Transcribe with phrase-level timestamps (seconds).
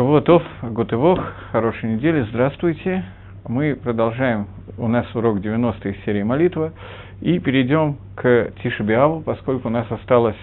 [0.00, 1.20] Шавуатов, Гутывох,
[1.52, 3.04] хорошей недели, здравствуйте.
[3.46, 4.46] Мы продолжаем,
[4.78, 6.72] у нас урок 90 из серии молитва,
[7.20, 10.38] и перейдем к Тишебиаву, поскольку у нас осталось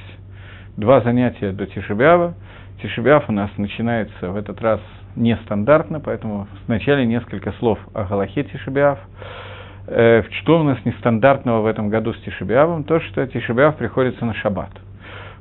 [0.75, 2.35] два занятия до Тишебиава.
[2.83, 4.79] Тишебиав у нас начинается в этот раз
[5.15, 8.99] нестандартно, поэтому вначале несколько слов о Галахе Тишебиав.
[9.87, 12.83] Э, что у нас нестандартного в этом году с Тишебиавом?
[12.83, 14.69] То, что Тишебиав приходится на шаббат–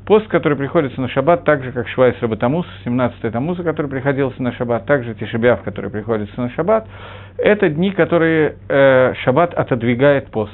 [0.07, 4.53] Пост, который приходится на шаббат, так же, как Швайс Рабатамус, 17-й Тамуза, который приходился на
[4.53, 6.87] шаббат, также Тишебиав, который приходится на шаббат,
[7.39, 10.53] это дни, которые э, шаббат отодвигает пост.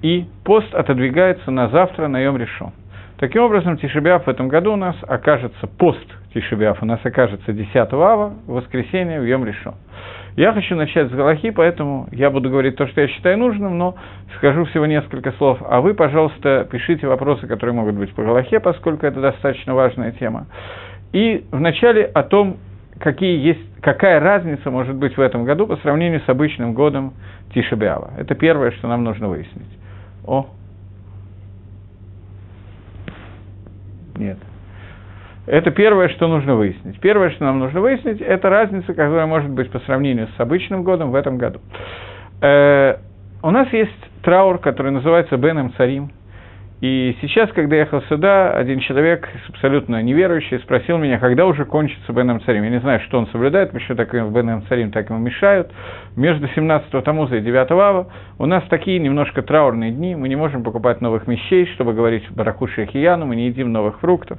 [0.00, 2.72] И пост отодвигается на завтра, на Йом Решон.
[3.18, 7.76] Таким образом, Тишебиав в этом году у нас окажется, пост Тишебиав у нас окажется 10
[7.76, 9.74] ава, воскресенье, в Йом Решон.
[10.36, 13.96] Я хочу начать с Галахи, поэтому я буду говорить то, что я считаю нужным, но
[14.38, 15.58] скажу всего несколько слов.
[15.60, 20.46] А вы, пожалуйста, пишите вопросы, которые могут быть по Галахе, поскольку это достаточно важная тема.
[21.12, 22.56] И вначале о том,
[22.98, 27.12] какие есть, какая разница может быть в этом году по сравнению с обычным годом
[27.52, 28.12] Тишебиава.
[28.16, 29.78] Это первое, что нам нужно выяснить.
[30.24, 30.46] О!
[34.16, 34.38] Нет.
[35.46, 37.00] Это первое, что нужно выяснить.
[37.00, 41.10] Первое, что нам нужно выяснить, это разница, которая может быть по сравнению с обычным годом
[41.10, 41.60] в этом году.
[42.40, 42.96] Э,
[43.42, 43.90] у нас есть
[44.22, 46.12] траур, который называется Беном Царим.
[46.80, 52.12] И сейчас, когда я ехал сюда, один человек, абсолютно неверующий, спросил меня, когда уже кончится
[52.12, 52.64] Беном Царим.
[52.64, 55.72] Я не знаю, что он соблюдает, почему так в Беном Царим так ему мешают.
[56.16, 60.64] Между 17 Тамуза и 9 Ава у нас такие немножко траурные дни, мы не можем
[60.64, 64.38] покупать новых вещей, чтобы говорить Баракуши Хияну, мы не едим новых фруктов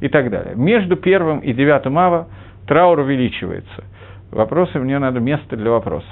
[0.00, 0.54] и так далее.
[0.56, 2.28] Между первым и девятым ава
[2.66, 3.84] траур увеличивается.
[4.32, 6.10] Вопросы, мне надо место для вопросов.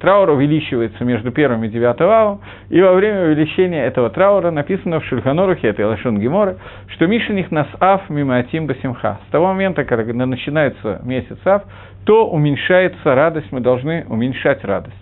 [0.00, 5.04] Траур увеличивается между первым и девятым авом, и во время увеличения этого траура написано в
[5.06, 9.18] Шульханорухе, это Лашон Гемора, что Мишиних нас ав мимо Атим Басимха.
[9.26, 11.64] С того момента, когда начинается месяц ав,
[12.04, 14.96] то уменьшается радость, мы должны уменьшать радость.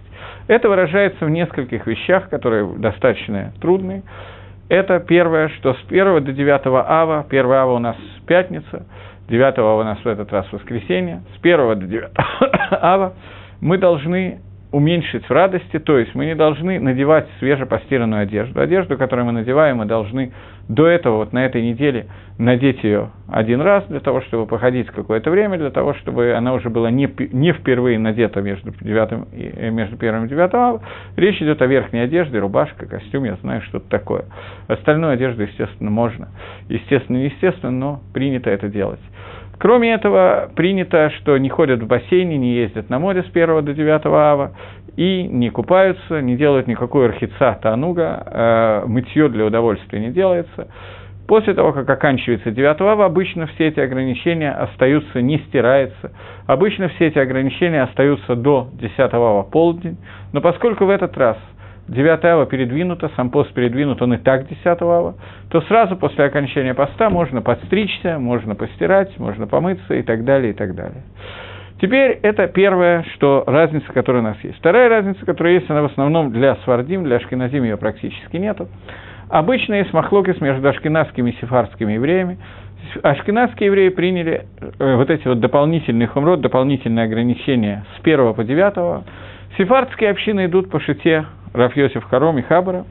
[0.49, 4.03] Это выражается в нескольких вещах, которые достаточно трудные.
[4.73, 7.95] Это первое, что с 1 до 9 ава, 1 ава у нас
[8.27, 8.87] пятница,
[9.29, 12.09] 9 ава у нас в этот раз воскресенье, с 1 до 9
[12.81, 13.13] ава
[13.61, 14.41] мы должны
[14.73, 18.61] уменьшить в радости, то есть мы не должны надевать свежепостиранную одежду.
[18.61, 20.33] Одежду, которую мы надеваем, мы должны
[20.69, 22.07] до этого, вот на этой неделе,
[22.39, 26.71] надеть ее один раз для того, чтобы походить какое-то время, для того, чтобы она уже
[26.71, 30.81] была не, не впервые надета между, девятым, э, между первым и девятым.
[31.17, 34.25] Речь идет о верхней одежде, рубашка, костюм, я знаю, что-то такое.
[34.69, 36.29] Остальную одежду, естественно, можно.
[36.69, 39.01] Естественно, неестественно, но принято это делать.
[39.63, 43.73] Кроме этого, принято, что не ходят в бассейне, не ездят на море с 1 до
[43.73, 44.57] 9 ава,
[44.97, 50.67] и не купаются, не делают никакой архица тануга, э, мытье для удовольствия не делается.
[51.29, 56.11] После того, как оканчивается 9 ава, обычно все эти ограничения остаются, не стирается.
[56.49, 59.97] Обычно все эти ограничения остаются до 10 ава полдень,
[60.33, 61.37] но поскольку в этот раз–
[61.89, 65.15] 9 ава передвинуто, сам пост передвинут, он и так 10 ава,
[65.51, 70.55] то сразу после окончания поста можно подстричься, можно постирать, можно помыться и так далее, и
[70.55, 71.03] так далее.
[71.81, 74.57] Теперь это первое, что разница, которая у нас есть.
[74.59, 78.69] Вторая разница, которая есть, она в основном для свардим, для ашкеназим ее практически нету.
[79.29, 82.39] Обычно есть махлокис между ашкеназскими и сефардскими евреями.
[83.03, 84.47] Ашкенадские евреи приняли
[84.79, 89.05] э, вот эти вот дополнительные хумрот, дополнительные ограничения с 1 по 9.
[89.59, 92.85] Сефардские общины идут по шите Рафьосиф Харом и Хабара.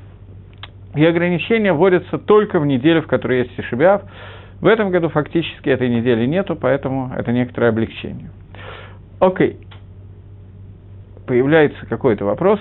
[0.96, 4.02] И ограничения вводятся только в неделю, в которой есть Тишебиав.
[4.60, 8.30] В этом году фактически этой недели нету, поэтому это некоторое облегчение.
[9.20, 9.58] Окей.
[11.26, 12.60] Появляется какой-то вопрос.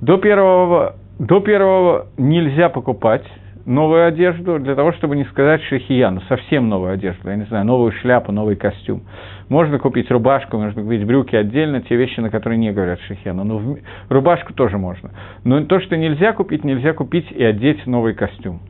[0.00, 3.24] До первого, до первого нельзя покупать
[3.66, 7.92] новую одежду, для того, чтобы не сказать шахияну, совсем новую одежду, я не знаю, новую
[7.92, 9.02] шляпу, новый костюм.
[9.48, 13.44] Можно купить рубашку, можно купить брюки отдельно, те вещи, на которые не говорят шахияну.
[13.44, 13.78] Но в...
[14.08, 15.10] рубашку тоже можно.
[15.44, 18.60] Но то, что нельзя купить, нельзя купить и одеть новый костюм.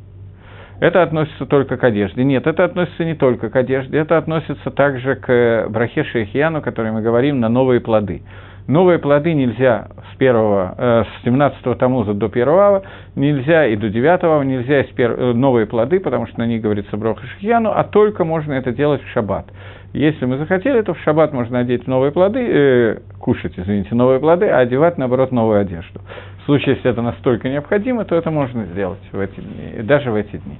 [0.80, 2.24] Это относится только к одежде.
[2.24, 6.92] Нет, это относится не только к одежде, это относится также к брахе шахияну, о которой
[6.92, 8.22] мы говорим, на новые плоды.
[8.66, 12.82] Новые плоды нельзя с, первого, э, с 17 тамуза до 1 ава,
[13.14, 15.10] нельзя и до 9 ава, нельзя из пер...
[15.18, 19.02] Э, новые плоды, потому что на них говорится броха шахьяну, а только можно это делать
[19.02, 19.46] в шаббат.
[19.92, 24.48] Если мы захотели, то в шаббат можно одеть новые плоды, э, кушать, извините, новые плоды,
[24.48, 26.00] а одевать, наоборот, новую одежду.
[26.40, 30.14] В случае, если это настолько необходимо, то это можно сделать в эти дни, даже в
[30.14, 30.56] эти дни.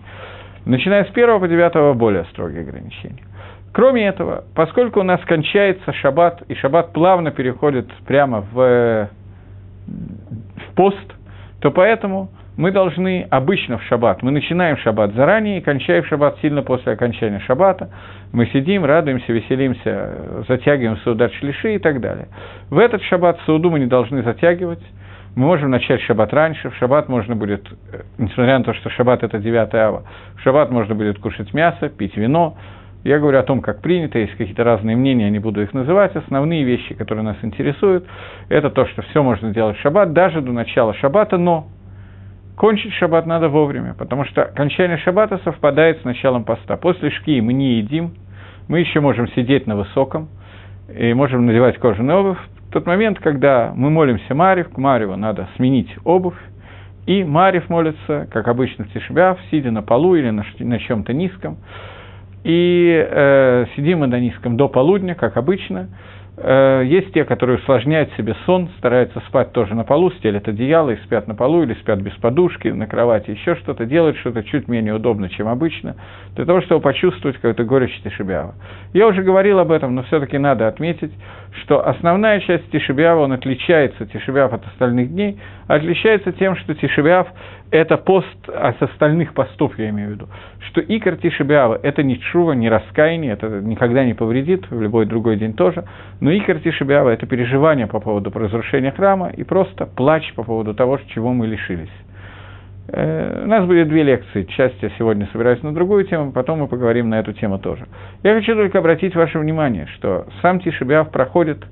[0.66, 3.22] Начиная с 1 по 9 более строгие ограничения.
[3.74, 9.08] Кроме этого, поскольку у нас кончается шаббат, и шаббат плавно переходит прямо в,
[9.88, 11.14] в пост,
[11.60, 16.62] то поэтому мы должны обычно в шаббат, мы начинаем шаббат заранее и кончаем шаббат сильно
[16.62, 17.90] после окончания шаббата.
[18.32, 22.28] Мы сидим, радуемся, веселимся, затягиваем саудат шлиши и так далее.
[22.70, 24.84] В этот шаббат сауду мы не должны затягивать,
[25.34, 29.24] мы можем начать шаббат раньше, в шаббат можно будет, э, несмотря на то, что шаббат
[29.24, 30.04] это 9 ава,
[30.36, 32.56] в шаббат можно будет кушать мясо, пить вино.
[33.04, 36.16] Я говорю о том, как принято, есть какие-то разные мнения, я не буду их называть.
[36.16, 38.06] Основные вещи, которые нас интересуют,
[38.48, 41.66] это то, что все можно делать в шаббат, даже до начала шаббата, но
[42.56, 46.78] кончить шаббат надо вовремя, потому что окончание шаббата совпадает с началом поста.
[46.78, 48.14] После шки мы не едим,
[48.68, 50.28] мы еще можем сидеть на высоком,
[50.88, 52.38] и можем надевать кожаную обувь,
[52.72, 56.38] тот момент, когда мы молимся Марив, к Мареву надо сменить обувь,
[57.06, 61.58] и Марив молится, как обычно в Тишбяв, сидя на полу или на чем-то низком.
[62.44, 65.88] И э, сидим мы на низком до полудня, как обычно,
[66.36, 70.96] Э, есть те, которые усложняют себе сон, стараются спать тоже на полу, стелят одеяло и
[71.04, 74.94] спят на полу, или спят без подушки, на кровати, еще что-то, делают что-то чуть менее
[74.94, 75.94] удобно, чем обычно,
[76.34, 78.54] для того, чтобы почувствовать какую-то горечь Тишибява.
[78.92, 81.12] Я уже говорил об этом, но все-таки надо отметить,
[81.62, 85.38] что основная часть Тишибява, он отличается, Тишибяв от остальных дней,
[85.68, 87.28] отличается тем, что Тишибяв–
[87.70, 90.28] это пост от остальных постов, я имею в виду,
[90.68, 95.36] что Икор Тишибява– это не чува, не раскаяние, это никогда не повредит, в любой другой
[95.36, 95.84] день тоже,
[96.20, 100.98] но Икор Тишибява– это переживание по поводу разрушения храма и просто плач по поводу того,
[101.08, 101.90] чего мы лишились.
[102.88, 104.44] Э, у нас будет две лекции.
[104.44, 107.86] Часть я сегодня собираюсь на другую тему, потом мы поговорим на эту тему тоже.
[108.22, 111.64] Я хочу только обратить ваше внимание, что сам Тишебиав проходит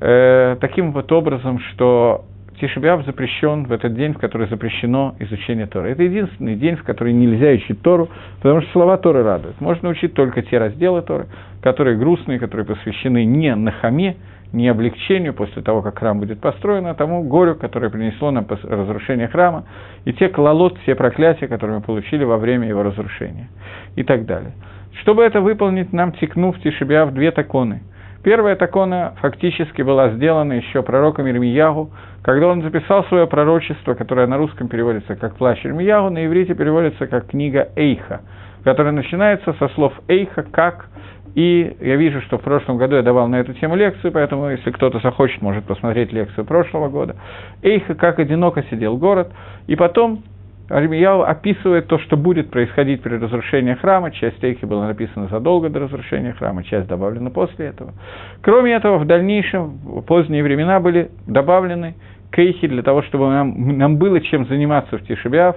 [0.00, 2.24] э, таким вот образом, что
[2.60, 5.90] Тишебиав запрещен в этот день, в который запрещено изучение Торы.
[5.90, 8.08] Это единственный день, в который нельзя учить Тору,
[8.40, 9.60] потому что слова Торы радуют.
[9.60, 11.26] Можно учить только те разделы Торы,
[11.62, 14.16] которые грустные, которые посвящены не Нахаме,
[14.52, 19.26] не облегчению после того, как храм будет построен, а тому горю, которое принесло нам разрушение
[19.26, 19.64] храма,
[20.04, 23.48] и те клалот, все проклятия, которые мы получили во время его разрушения,
[23.96, 24.52] и так далее.
[25.00, 27.82] Чтобы это выполнить, нам текнув Тишебиа в две таконы.
[28.24, 31.90] Первая такона фактически была сделана еще пророком Ирмиягу,
[32.22, 37.06] когда он записал свое пророчество, которое на русском переводится как «Плащ Ирмиягу», на иврите переводится
[37.06, 38.22] как «Книга Эйха»,
[38.64, 40.86] которая начинается со слов «Эйха» как
[41.34, 44.70] и я вижу, что в прошлом году я давал на эту тему лекцию, поэтому если
[44.70, 47.16] кто-то захочет, может посмотреть лекцию прошлого года.
[47.62, 49.32] Эйха, как одиноко сидел город,
[49.66, 50.22] и потом
[50.70, 54.10] Армияу описывает то, что будет происходить при разрушении храма.
[54.10, 57.92] Часть Эйхи была написана задолго до разрушения храма, часть добавлена после этого.
[58.40, 61.94] Кроме этого, в дальнейшем, в поздние времена были добавлены
[62.32, 65.56] кейхи для того, чтобы нам, нам было чем заниматься в Тишебиав.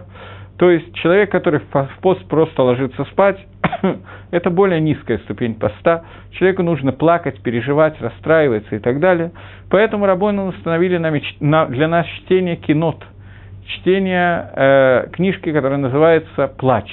[0.57, 3.37] То есть человек, который в пост просто ложится спать,
[4.31, 6.03] это более низкая ступень поста.
[6.31, 9.31] Человеку нужно плакать, переживать, расстраиваться и так далее.
[9.69, 13.03] Поэтому Рабону установили для нас чтение кинот,
[13.67, 16.89] чтение э, книжки, которая называется «Плач».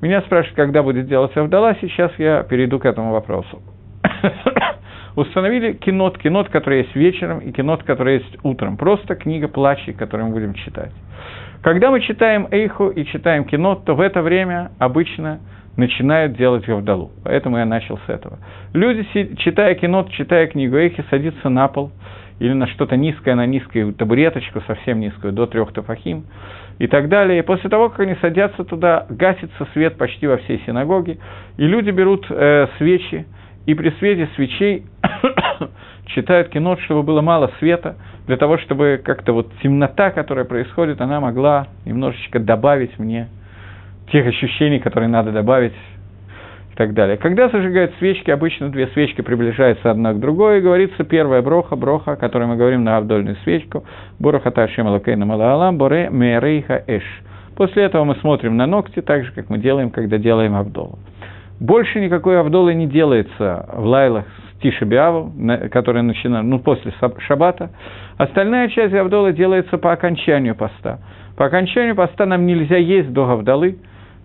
[0.00, 3.60] Меня спрашивают, когда будет делать Авдала, сейчас я перейду к этому вопросу.
[5.16, 8.76] Установили кинот, кинот, который есть вечером, и кинот, который есть утром.
[8.76, 10.92] Просто книга плачей, которую мы будем читать.
[11.62, 15.40] Когда мы читаем Эйху и читаем кино, то в это время обычно
[15.76, 17.10] начинают делать Гавдалу.
[17.22, 18.38] Поэтому я начал с этого.
[18.72, 19.06] Люди,
[19.36, 21.90] читая кино, читая книгу Эйхи, садятся на пол
[22.40, 26.24] или на что-то низкое, на низкую табуреточку, совсем низкую, до трех тафахим
[26.78, 27.38] и так далее.
[27.38, 31.18] И после того, как они садятся туда, гасится свет почти во всей синагоге,
[31.58, 33.26] и люди берут э, свечи,
[33.66, 34.86] и при свете свечей
[36.06, 41.20] читают кино, чтобы было мало света, для того, чтобы как-то вот темнота, которая происходит, она
[41.20, 43.28] могла немножечко добавить мне
[44.10, 45.74] тех ощущений, которые надо добавить
[46.80, 47.18] так далее.
[47.18, 52.12] Когда зажигают свечки, обычно две свечки приближаются одна к другой, и говорится первая броха, броха,
[52.12, 53.84] о которой мы говорим на авдольную свечку,
[54.18, 57.02] бороха ташем алакейна малаалам, боре мерейха эш.
[57.54, 60.98] После этого мы смотрим на ногти, так же, как мы делаем, когда делаем авдолу.
[61.60, 65.34] Больше никакой авдолы не делается в лайлах с Тишебиаву,
[65.70, 67.72] который начинает, ну, после шаббата.
[68.16, 71.00] Остальная часть Авдолы делается по окончанию поста.
[71.36, 73.76] По окончанию поста нам нельзя есть до Гавдалы.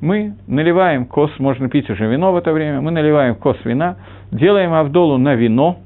[0.02, 3.98] Мы наливаем кос, можно пить уже вино в это время, мы наливаем кос вина,
[4.32, 5.78] делаем Авдолу на вино,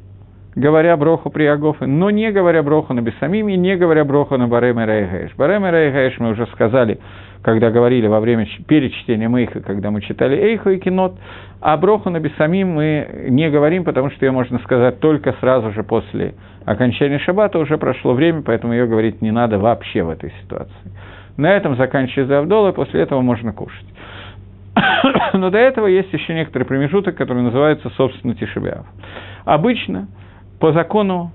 [0.55, 4.47] говоря броху при Агофе, но не говоря броху на Бесамим и не говоря броху на
[4.47, 5.35] Барем и Райгаэш.
[5.37, 5.61] Барем
[6.19, 6.99] мы уже сказали,
[7.43, 11.15] когда говорили во время, перед чтением Эйха, когда мы читали Эйху и Кинот,
[11.61, 15.83] а броху на Бесамим мы не говорим, потому что ее можно сказать только сразу же
[15.83, 16.33] после
[16.65, 20.73] окончания шаббата, уже прошло время, поэтому ее говорить не надо вообще в этой ситуации.
[21.39, 23.85] На этом заканчивается Авдола, и после этого можно кушать.
[25.33, 28.85] Но до этого есть еще некоторый промежуток, который называется, собственно, Тишебиав.
[29.45, 30.09] Обычно,
[30.59, 31.31] по закону,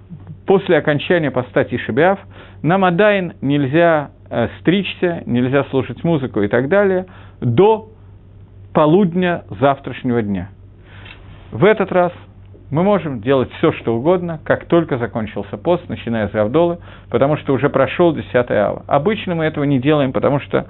[0.47, 2.19] после окончания поста Тишебиав,
[2.61, 7.07] нам Адайн нельзя э, стричься, нельзя слушать музыку и так далее
[7.41, 7.89] до
[8.75, 10.51] полудня завтрашнего дня.
[11.51, 12.13] В этот раз
[12.75, 16.79] мы можем делать все, что угодно, как только закончился пост, начиная с Гавдолы,
[17.09, 18.83] потому что уже прошел 10 ава.
[18.89, 20.67] Обычно мы этого не делаем, потому что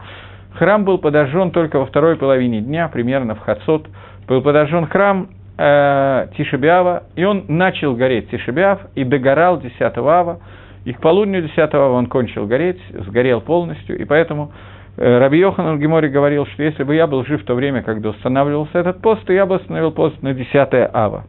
[0.53, 3.89] храм был подожжен только во второй половине дня, примерно в Хацот.
[4.29, 10.41] Был подожжен храм э, Тишебиава, и он начал гореть Тишебиав и догорал 10 ава,
[10.85, 14.53] и к полудню 10 ава он кончил гореть, сгорел полностью, и поэтому
[14.99, 18.11] э, Раби Йохан Гемори говорил, что если бы я был жив в то время, когда
[18.11, 20.55] устанавливался этот пост, то я бы установил пост на 10
[20.93, 21.25] ава.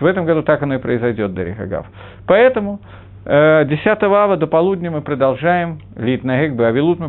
[0.00, 1.86] В этом году так оно и произойдет, Дарих Агав.
[2.26, 2.80] Поэтому
[3.24, 7.08] 10 э, ава до полудня мы продолжаем, Лит Нагекбы, Авилут мы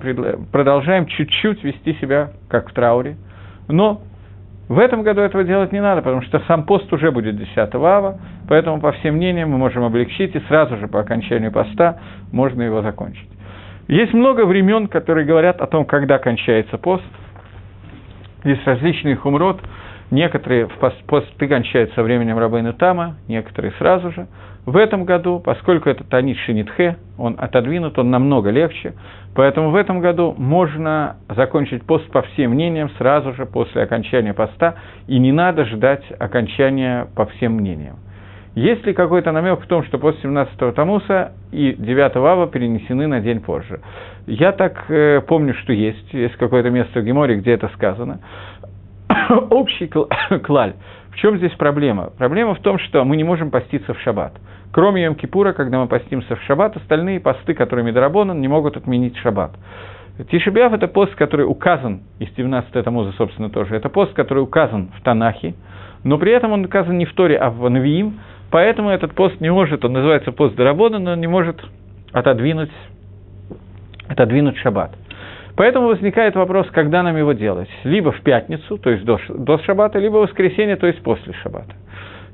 [0.51, 3.15] продолжаем чуть-чуть вести себя как в трауре,
[3.67, 4.01] но
[4.67, 8.19] в этом году этого делать не надо, потому что сам пост уже будет 10 ава,
[8.47, 11.97] поэтому, по всем мнениям, мы можем облегчить, и сразу же по окончанию поста
[12.31, 13.29] можно его закончить.
[13.87, 17.03] Есть много времен, которые говорят о том, когда кончается пост.
[18.43, 19.59] Есть различные хумрот,
[20.11, 20.67] некоторые
[21.07, 24.27] посты кончаются со временем Рабейна Тама, некоторые сразу же–
[24.69, 28.93] в этом году, поскольку это Танит Шинитхе, он отодвинут, он намного легче,
[29.33, 34.75] поэтому в этом году можно закончить пост по всем мнениям сразу же после окончания поста,
[35.07, 37.95] и не надо ждать окончания по всем мнениям.
[38.53, 43.21] Есть ли какой-то намек в том, что пост 17-го Тамуса и 9 Ава перенесены на
[43.21, 43.79] день позже?
[44.27, 46.13] Я так э, помню, что есть.
[46.13, 48.19] Есть какое-то место в Геморе, где это сказано.
[49.49, 49.87] Общий
[50.43, 50.73] клаль.
[51.11, 52.11] В чем здесь проблема?
[52.17, 54.33] Проблема в том, что мы не можем поститься в шаббат.
[54.71, 59.51] Кроме Йом-Кипура, когда мы постимся в шаббат, остальные посты, которые Медорабонан, не могут отменить шаббат.
[60.29, 65.01] Тишебиав– это пост, который указан, и 17 Тамуза, собственно, тоже, это пост, который указан в
[65.01, 65.55] Танахе,
[66.03, 68.19] но при этом он указан не в Торе, а в Навиим,
[68.51, 71.63] поэтому этот пост не может, он называется пост Дарабона, но он не может
[72.11, 72.71] отодвинуть,
[74.09, 74.91] отодвинуть шаббат.
[75.59, 77.67] Поэтому возникает вопрос, когда нам его делать.
[77.83, 81.75] Либо в пятницу, то есть до, до шаббата, либо в воскресенье, то есть после шаббата.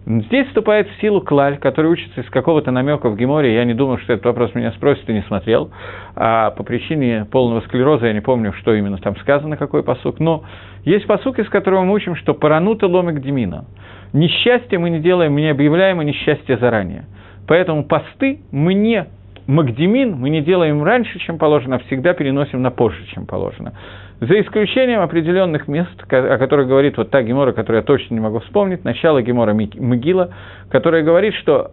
[0.05, 3.55] Здесь вступает в силу клаль, который учится из какого-то намека в Геморе.
[3.55, 5.71] Я не думаю, что этот вопрос меня спросит и не смотрел.
[6.15, 10.19] А по причине полного склероза я не помню, что именно там сказано, какой посук.
[10.19, 10.43] Но
[10.83, 13.65] есть посук, из которого мы учим, что паранута ломик демина.
[14.13, 17.05] Несчастье мы не делаем, мы не объявляем о несчастье заранее.
[17.47, 19.07] Поэтому посты мы не
[19.47, 23.73] Магдемин мы не делаем раньше, чем положено, а всегда переносим на позже, чем положено.
[24.19, 28.39] За исключением определенных мест, о которых говорит вот та Гемора, которую я точно не могу
[28.39, 30.31] вспомнить, начало Гемора Мигила,
[30.69, 31.71] которая говорит, что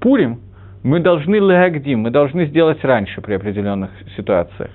[0.00, 0.40] Пурим
[0.82, 4.70] мы должны леагдим, мы должны сделать раньше при определенных ситуациях.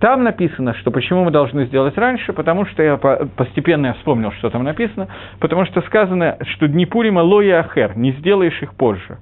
[0.00, 4.50] Там написано, что почему мы должны сделать раньше, потому что я постепенно я вспомнил, что
[4.50, 5.08] там написано,
[5.40, 9.18] потому что сказано, что дни Пурима лоя ахер, не сделаешь их позже.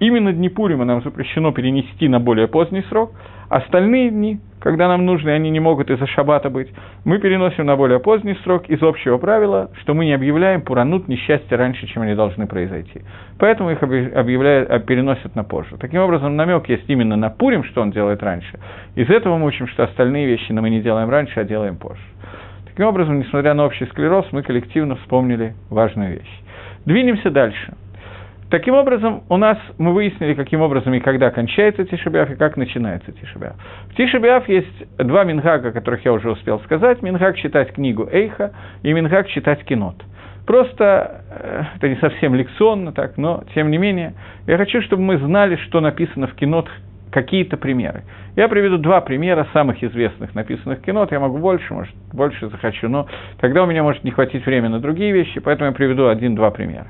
[0.00, 3.12] Именно дни Пурима нам запрещено перенести на более поздний срок,
[3.48, 6.68] остальные дни, когда нам нужно, и они не могут из-за шаббата быть,
[7.04, 11.56] мы переносим на более поздний срок из общего правила, что мы не объявляем пуранут несчастья
[11.56, 13.02] раньше, чем они должны произойти.
[13.38, 15.76] Поэтому их объявляют, а, переносят на позже.
[15.80, 18.58] Таким образом, намек есть именно на Пурим, что он делает раньше.
[18.94, 22.02] Из этого мы учим, что остальные вещи мы не делаем раньше, а делаем позже.
[22.66, 26.42] Таким образом, несмотря на общий склероз, мы коллективно вспомнили важную вещь.
[26.84, 27.74] Двинемся дальше.
[28.50, 33.12] Таким образом, у нас мы выяснили, каким образом и когда кончается Тишебиаф, и как начинается
[33.12, 33.56] Тишебиаф.
[33.90, 37.02] В Тишебиаф есть два мингага, о которых я уже успел сказать.
[37.02, 38.52] Мингаг читать книгу Эйха
[38.82, 39.96] и мингаг читать кинот.
[40.46, 44.14] Просто э, это не совсем лекционно так, но тем не менее,
[44.46, 46.70] я хочу, чтобы мы знали, что написано в кинот,
[47.10, 48.04] какие-то примеры.
[48.34, 51.12] Я приведу два примера самых известных написанных кинот.
[51.12, 53.06] Я могу больше, может, больше захочу, но
[53.40, 56.88] тогда у меня может не хватить времени на другие вещи, поэтому я приведу один-два примера.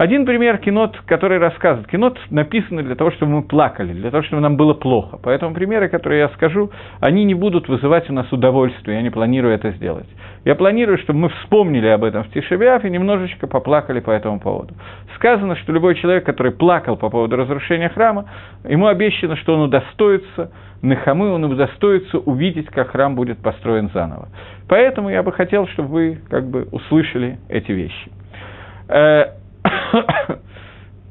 [0.00, 1.86] Один пример кинот, который рассказывает.
[1.86, 5.18] Кинот написано для того, чтобы мы плакали, для того, чтобы нам было плохо.
[5.22, 9.52] Поэтому примеры, которые я скажу, они не будут вызывать у нас удовольствие, я не планирую
[9.52, 10.08] это сделать.
[10.46, 14.72] Я планирую, чтобы мы вспомнили об этом в Тишебиаф и немножечко поплакали по этому поводу.
[15.16, 18.24] Сказано, что любой человек, который плакал по поводу разрушения храма,
[18.66, 24.30] ему обещано, что он удостоится Нахамы, он удостоится увидеть, как храм будет построен заново.
[24.66, 28.10] Поэтому я бы хотел, чтобы вы как бы услышали эти вещи.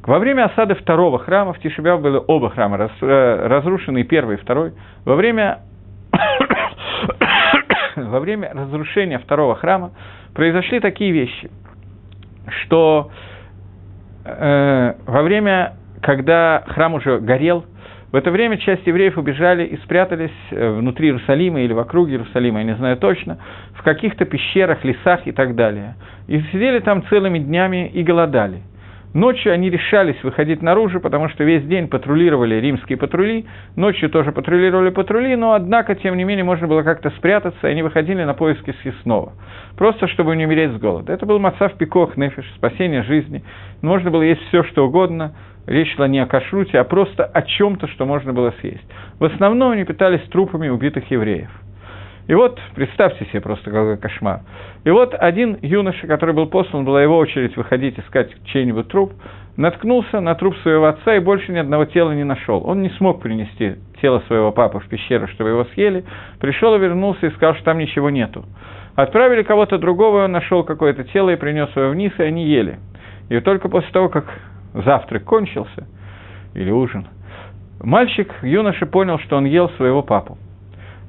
[0.04, 4.40] Во время осады второго храма, в Тишебяв были оба храма раз, э, разрушены, первый и
[4.40, 4.74] второй.
[5.06, 5.60] Во время,
[7.96, 9.92] во время разрушения второго храма
[10.34, 11.52] произошли такие вещи,
[12.64, 13.12] что
[14.26, 17.66] э, во время, когда храм уже горел,
[18.12, 22.66] в это время часть евреев убежали и спрятались э, внутри Иерусалима или вокруг Иерусалима, я
[22.66, 23.38] не знаю точно,
[23.76, 25.96] в каких-то пещерах, лесах и так далее.
[26.28, 28.64] И сидели там целыми днями и голодали.
[29.14, 34.92] Ночью они решались выходить наружу, потому что весь день патрулировали римские патрули, ночью тоже патрулировали
[34.92, 38.76] патрули, но, однако, тем не менее, можно было как-то спрятаться, и они выходили на поиски
[38.84, 39.34] съестного,
[39.78, 41.12] просто чтобы не умереть с голода.
[41.12, 43.44] Это был Мацав Пикох Нефиш, спасение жизни.
[43.82, 45.34] Можно было есть все, что угодно,
[45.66, 48.86] речь шла не о кашруте, а просто о чем-то, что можно было съесть.
[49.18, 51.50] В основном они питались трупами убитых евреев–
[52.30, 54.42] и вот, представьте себе просто какой кошмар.
[54.84, 59.14] И вот один юноша, который был послан, была его очередь выходить искать чей-нибудь труп,
[59.58, 62.62] наткнулся на труп своего отца и больше ни одного тела не нашел.
[62.68, 66.06] Он не смог принести тело своего папы в пещеру, чтобы его съели,
[66.40, 68.46] пришел и вернулся и сказал, что там ничего нету.
[68.94, 72.78] Отправили кого-то другого, он нашел какое-то тело и принес его вниз, и они ели.
[73.30, 74.26] И только после того, как
[74.76, 75.88] завтрак кончился,
[76.54, 77.08] или ужин,
[77.82, 80.38] мальчик, юноша понял, что он ел своего папу.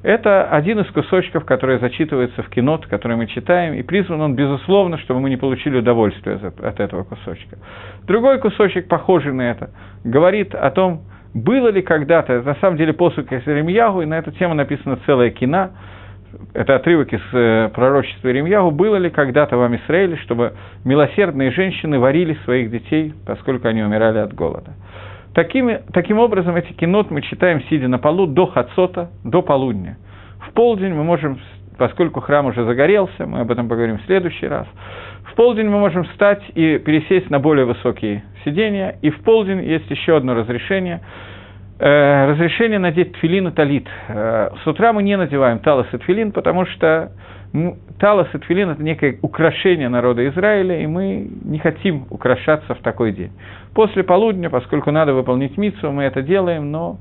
[0.03, 4.97] Это один из кусочков, который зачитывается в кино, который мы читаем, и призван он, безусловно,
[4.97, 7.57] чтобы мы не получили удовольствие от этого кусочка.
[8.07, 9.69] Другой кусочек, похожий на это,
[10.03, 11.03] говорит о том,
[11.35, 15.29] было ли когда-то, на самом деле, посуд из Иеремьягу, и на эту тему написано целое
[15.29, 15.69] кино,
[16.53, 20.53] это отрывок из э, пророчества Иеремьягу, было ли когда-то в Амисраиле, чтобы
[20.83, 24.73] милосердные женщины варили своих детей, поскольку они умирали от голода.
[25.33, 29.97] Такими, таким образом, эти кинот мы читаем, сидя на полу, до хацота, до полудня.
[30.47, 31.39] В полдень мы можем,
[31.77, 34.67] поскольку храм уже загорелся, мы об этом поговорим в следующий раз,
[35.31, 39.89] в полдень мы можем встать и пересесть на более высокие сидения, и в полдень есть
[39.89, 40.99] еще одно разрешение,
[41.79, 43.87] э, разрешение надеть тфилин и талит.
[44.09, 47.13] Э, с утра мы не надеваем талас и тфилин, потому что
[47.53, 52.79] ну, талас и тфилин– это некое украшение народа Израиля, и мы не хотим украшаться в
[52.79, 53.31] такой день.
[53.73, 56.97] После полудня, поскольку надо выполнить митсу, мы это делаем, но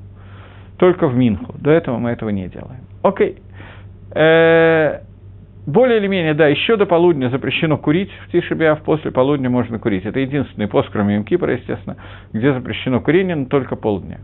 [0.78, 1.54] только в Минху.
[1.58, 2.84] До этого мы этого не делаем.
[3.02, 3.38] Окей.
[4.14, 5.00] Э,
[5.66, 10.04] более или менее, да, еще до полудня запрещено курить в Тишебиав, после полудня можно курить.
[10.04, 11.96] Это единственный пост, кроме Имкипора, естественно,
[12.32, 14.18] где запрещено курение, но только полдня.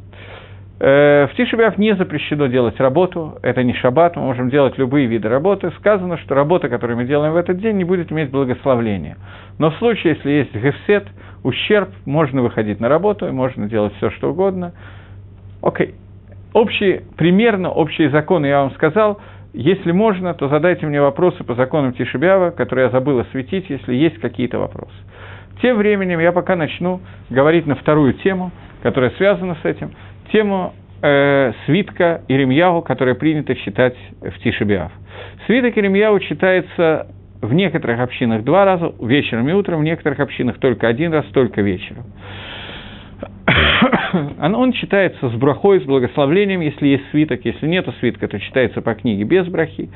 [0.78, 5.28] Э, в Тишебиав не запрещено делать работу, это не шаббат, мы можем делать любые виды
[5.28, 5.70] работы.
[5.78, 9.16] Сказано, что работа, которую мы делаем в этот день, не будет иметь благословления.
[9.58, 11.06] Но в случае, если есть гефсет,
[11.42, 14.72] ущерб, можно выходить на работу, и можно делать все, что угодно.
[15.62, 15.94] Окей.
[16.52, 19.20] Общие, примерно общие законы я вам сказал.
[19.54, 24.18] Если можно, то задайте мне вопросы по законам Тишебиава, которые я забыл осветить, если есть
[24.18, 24.92] какие-то вопросы.
[25.62, 28.50] Тем временем я пока начну говорить на вторую тему,
[28.82, 29.92] которая связана с этим,
[30.32, 34.92] тему э, свитка Иремьяу, которое принято читать в Тишебиав.
[35.46, 37.08] Свиток Иремьяу читается
[37.42, 41.62] в некоторых общинах два раза, вечером и утром, в некоторых общинах только один раз, только
[41.62, 42.04] вечером.
[44.40, 47.44] Он читается с брахой, с благословлением, если есть свиток.
[47.44, 49.90] Если нет свитка, то читается по книге без брахи.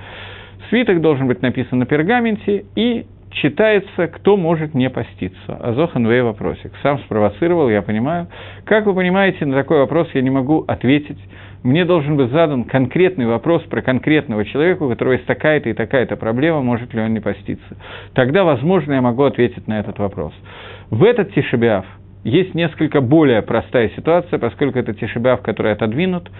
[0.68, 5.56] Свиток должен быть написан на пергаменте и читается, кто может не поститься.
[5.60, 6.72] Азохан Вей вопросик.
[6.82, 8.28] Сам спровоцировал, я понимаю.
[8.64, 11.18] Как вы понимаете, на такой вопрос я не могу ответить.
[11.62, 16.16] Мне должен быть задан конкретный вопрос про конкретного человека, у которого есть такая-то и такая-то
[16.16, 17.76] проблема, может ли он не поститься.
[18.14, 20.32] Тогда, возможно, я могу ответить на этот вопрос.
[20.90, 21.84] В этот тишебиав
[22.24, 26.30] есть несколько более простая ситуация, поскольку это тишебиав, который отодвинут,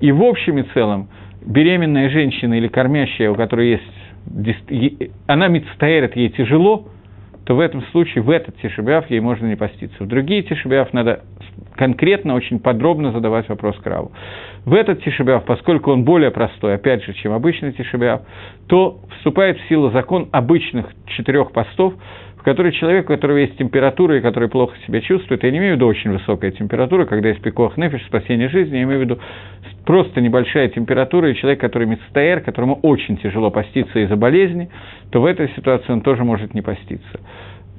[0.00, 1.08] и в общем и целом
[1.46, 4.03] беременная женщина или кормящая, у которой есть
[5.26, 6.88] она мицтаэрит, ей тяжело,
[7.44, 10.02] то в этом случае, в этот тишебиав ей можно не поститься.
[10.02, 11.24] В другие тишебиав надо
[11.76, 14.12] конкретно, очень подробно задавать вопрос Краву.
[14.64, 18.22] В этот тишебиав, поскольку он более простой, опять же, чем обычный тишебиав,
[18.66, 21.94] то вступает в силу закон обычных четырех постов,
[22.44, 25.76] который человек, у которого есть температура и который плохо себя чувствует, я не имею в
[25.76, 29.18] виду очень высокая температура, когда есть пикох нефиш, спасение жизни, я имею в виду
[29.86, 34.68] просто небольшая температура, и человек, который мецтаэр, которому очень тяжело поститься из-за болезни,
[35.10, 37.20] то в этой ситуации он тоже может не поститься.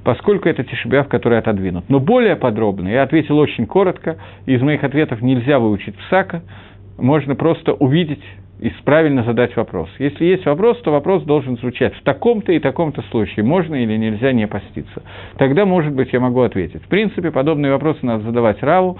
[0.02, 1.88] Поскольку это тишебиав, который отодвинут.
[1.88, 6.42] Но более подробно, я ответил очень коротко, из моих ответов нельзя выучить псака,
[6.98, 8.22] можно просто увидеть
[8.60, 9.88] и правильно задать вопрос.
[9.98, 14.32] Если есть вопрос, то вопрос должен звучать в таком-то и таком-то случае, можно или нельзя
[14.32, 15.02] не поститься.
[15.36, 16.82] Тогда, может быть, я могу ответить.
[16.82, 18.98] В принципе, подобные вопросы надо задавать Раву,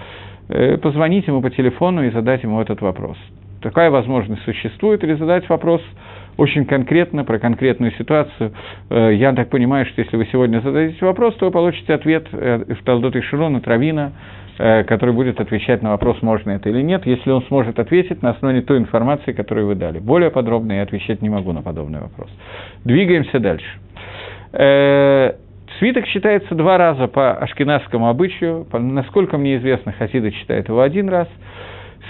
[0.48, 3.16] э, позвонить ему по телефону и задать ему этот вопрос.
[3.62, 5.80] Такая возможность существует, или задать вопрос
[6.36, 8.52] очень конкретно, про конкретную ситуацию.
[8.90, 12.74] Э, я так понимаю, что если вы сегодня зададите вопрос, то вы получите ответ э,
[12.78, 17.06] в Талдот и Широна, Травина, Э, который будет отвечать на вопрос, можно это или нет,
[17.06, 19.98] если он сможет ответить на основе той информации, которую вы дали.
[19.98, 22.30] Более подробно я отвечать не могу на подобный вопрос.
[22.84, 23.66] Двигаемся дальше.
[24.52, 25.32] Э,
[25.78, 28.66] свиток считается два раза по ашкенадскому обычаю.
[28.72, 31.28] Насколько мне известно, Хасида читает его один раз.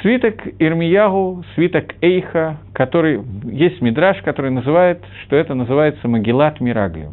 [0.03, 7.13] Свиток Ирмиягу, свиток Эйха, который есть мидраж, который называет, что это называется Магилат Мираглио.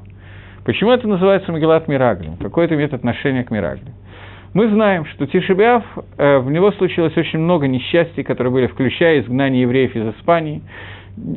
[0.65, 2.37] Почему это называется Магеллат Мираглим?
[2.37, 3.93] Какое это имеет отношение к Мираглим?
[4.53, 5.83] Мы знаем, что Тишебиав,
[6.17, 10.61] э, в него случилось очень много несчастий, которые были, включая изгнание евреев из Испании,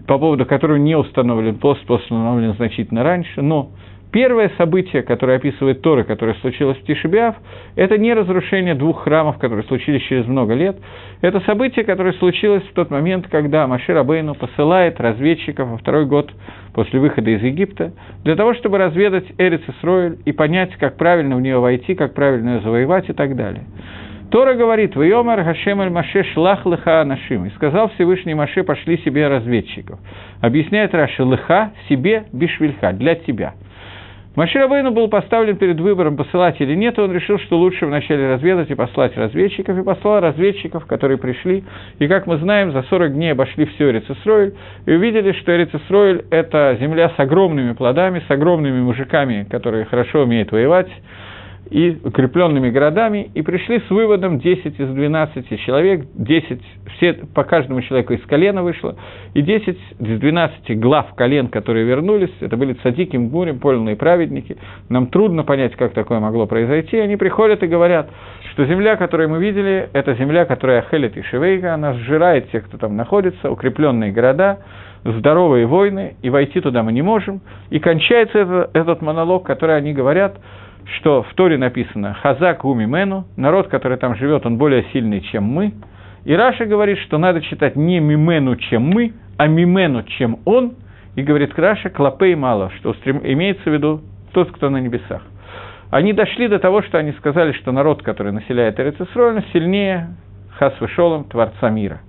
[0.07, 3.71] по поводу которого не установлен пост, пост установлен значительно раньше, но
[4.13, 7.35] Первое событие, которое описывает Торы, которое случилось в Тишебиав,
[7.75, 10.77] это не разрушение двух храмов, которые случились через много лет.
[11.23, 16.31] Это событие, которое случилось в тот момент, когда Машир Абейну посылает разведчиков во второй год
[16.73, 17.93] после выхода из Египта,
[18.23, 22.57] для того, чтобы разведать Эрец Исроэль и понять, как правильно в нее войти, как правильно
[22.57, 23.65] ее завоевать и так далее.
[24.31, 27.47] Тора говорит, «Вайомар Хашем аль Маше шлах лыха анашим».
[27.47, 29.99] И сказал Всевышний Маше, пошли себе разведчиков.
[30.41, 33.55] Объясняет Раша, лыха себе бишвильха, для тебя–
[34.37, 38.71] Маширабейну был поставлен перед выбором, посылать или нет, и он решил, что лучше вначале разведать
[38.71, 41.65] и послать разведчиков, и послал разведчиков, которые пришли,
[41.99, 46.77] и, как мы знаем, за 40 дней обошли все Эрицесроиль, и увидели, что Эрицесроиль– это
[46.79, 50.89] земля с огромными плодами, с огромными мужиками, которые хорошо умеют воевать,
[51.71, 56.61] и укрепленными городами, и пришли с выводом 10 из 12 человек, 10,
[56.97, 58.97] все, по каждому человеку из колена вышло,
[59.35, 64.57] и 10 из 12 глав колен, которые вернулись, это были цадики, мгурим, польные праведники,
[64.89, 68.11] нам трудно понять, как такое могло произойти, они приходят и говорят,
[68.53, 72.79] что земля, которую мы видели, это земля, которая Хелет и Шевейга, она сжирает тех, кто
[72.79, 74.61] там находится, укрепленные города,
[75.05, 79.93] здоровые войны, и войти туда мы не можем, и кончается это, этот монолог, который они
[79.93, 80.39] говорят–
[80.95, 85.73] что в Торе написано «Хазак умимену», народ, который там живет, он более сильный, чем мы.
[86.25, 90.75] И Раши говорит, что надо читать не ממנו, чем мы, а ממנו, чем он.
[91.17, 95.23] И говорит Раши «כלפי מעלה», что имеется в виду тот, кто на небесах.
[95.91, 100.09] Они дошли до того, что они сказали, что народ, который населяет ארץ ישראל, он сильнее,
[100.59, 102.01] חס ושלום, Творца мира.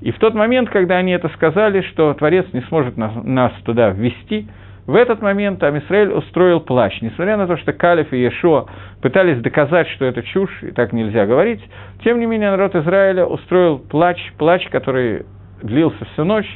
[0.00, 3.90] И в тот момент, когда они это сказали, что Творец не сможет нас, нас туда
[3.90, 4.46] ввести,
[4.88, 7.02] в этот момент עם ישראל устроил плач.
[7.02, 8.66] Несмотря на то, что Калев и Ешо
[9.02, 11.60] пытались доказать, что это чушь, и так нельзя говорить,
[12.02, 15.26] тем не менее народ Израиля устроил плач, плач, который
[15.62, 16.48] длился всю ночь.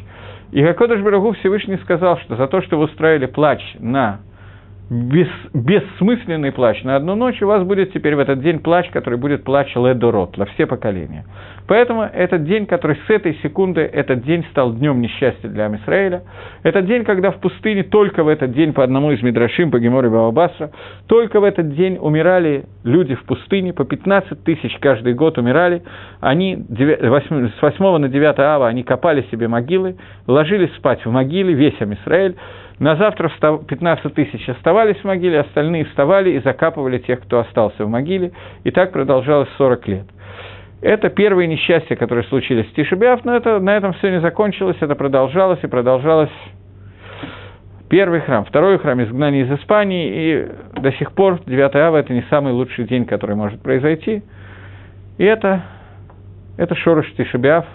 [0.50, 4.20] И Гакодыш Барагу Всевышний сказал, что за то, что вы устроили плач на
[4.90, 9.18] бес, бессмысленный плач на одну ночь, у вас будет теперь в этот день плач, который
[9.18, 11.24] будет плач ледорот, на все поколения.
[11.66, 16.22] Поэтому этот день, который с этой секунды, этот день стал днем несчастья для Амисраэля.
[16.62, 20.10] Этот день, когда в пустыне, только в этот день, по одному из Мидрашим, по Геморе
[20.10, 20.70] Бабабасра,
[21.06, 25.82] только в этот день умирали люди в пустыне, по 15 тысяч каждый год умирали.
[26.20, 31.80] Они с 8 на 9 ава они копали себе могилы, ложились спать в могиле, весь
[31.80, 32.36] Амисраэль,
[32.78, 37.88] на завтра 15 тысяч оставались в могиле, остальные вставали и закапывали тех, кто остался в
[37.88, 38.32] могиле.
[38.64, 40.06] И так продолжалось 40 лет.
[40.80, 42.66] Это первые несчастья, которые случились.
[42.66, 46.30] В Тишебиав, но это, на этом все не закончилось, это продолжалось и продолжалось.
[47.88, 52.22] Первый храм, второй храм изгнание из Испании, и до сих пор 9 ава– это не
[52.30, 54.22] самый лучший день, который может произойти.
[55.18, 55.62] И это,
[56.56, 57.66] это шорош Тишебиав,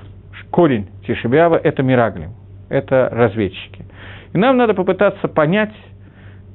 [0.50, 2.32] корень Тишебиава– это Мираглим,
[2.70, 3.86] это разведчики–
[4.38, 5.73] и нам надо попытаться понять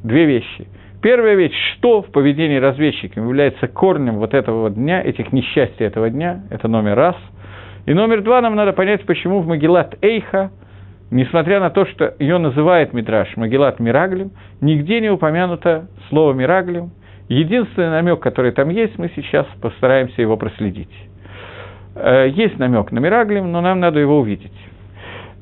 [0.04, 0.68] две вещи.
[1.02, 6.42] Первая вещь, что в поведении разведчиков является корнем вот этого дня, этих несчастий этого дня,
[6.50, 7.16] это номер раз.
[7.86, 10.52] И номер два, нам надо понять, почему в Магеллат Эйха,
[11.10, 16.92] несмотря на то, что ее называет Мидраш Магеллат Мираглим, нигде не упомянуто слово Мираглим.
[17.28, 20.94] Единственный намек, который там есть, мы сейчас постараемся его проследить.
[21.96, 24.52] Э, есть намек на Мираглим, но нам надо его увидеть.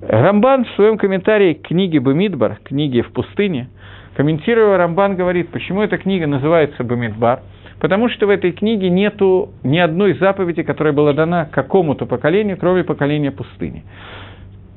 [0.02, 3.68] Рамбан в своем комментарии к книге Бамидбар, книге в пустыне,
[4.16, 7.40] комментируя Рамбан говорит, почему эта книга называется Бамидбар,
[7.80, 12.82] потому что в этой книге нету ни одной заповеди, которая была дана какому-то поколению, кроме
[12.82, 13.84] поколения пустыни.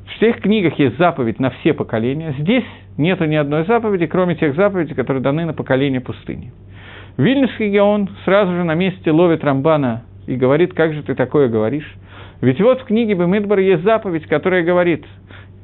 [0.05, 2.35] В всех книгах есть заповедь на все поколения.
[2.39, 2.65] Здесь
[2.97, 6.51] нету ни одной заповеди, кроме тех заповедей, которые даны на поколение пустыни.
[7.15, 11.89] Вильнюсский Геон сразу же на месте ловит Рамбана и говорит, как же ты такое говоришь?
[12.43, 15.05] Ведь вот в книге Бемидбар есть заповедь, которая говорит,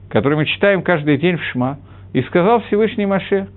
[0.10, 1.78] которую мы читаем каждый день в Шма,
[2.14, 3.50] и сказал Всевышний Маше,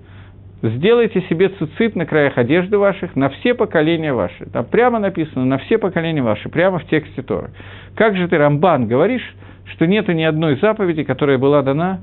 [0.61, 4.45] сделайте себе цицит на краях одежды ваших, на все поколения ваши.
[4.51, 7.51] Там прямо написано, на все поколения ваши, прямо в тексте Торы.
[7.95, 9.35] Как же ты, Рамбан, говоришь,
[9.71, 12.01] что нету ни одной заповеди, которая была дана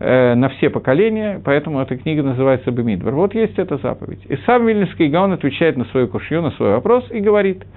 [0.00, 3.14] э, на все поколения, поэтому эта книга называется Бемидбар.
[3.14, 4.24] Вот есть эта заповедь.
[4.28, 7.64] И сам Вильнюсский Гаон отвечает на свою кушью, на свой вопрос и говорит–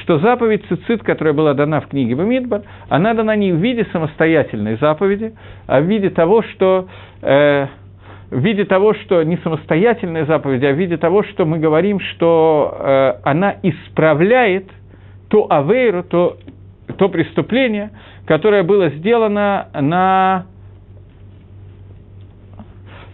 [0.00, 4.76] что заповедь цицит, которая была дана в книге Бамидбар, она дана не в виде самостоятельной
[4.76, 5.34] заповеди,
[5.66, 6.88] а в виде того, что
[7.20, 7.66] э,
[8.30, 12.74] в виде того, что не самостоятельная заповедь, а в виде того, что мы говорим, что
[12.78, 14.70] э, она исправляет
[15.28, 16.38] то авейру, то,
[16.96, 17.90] то преступление,
[18.26, 20.46] которое было сделано на...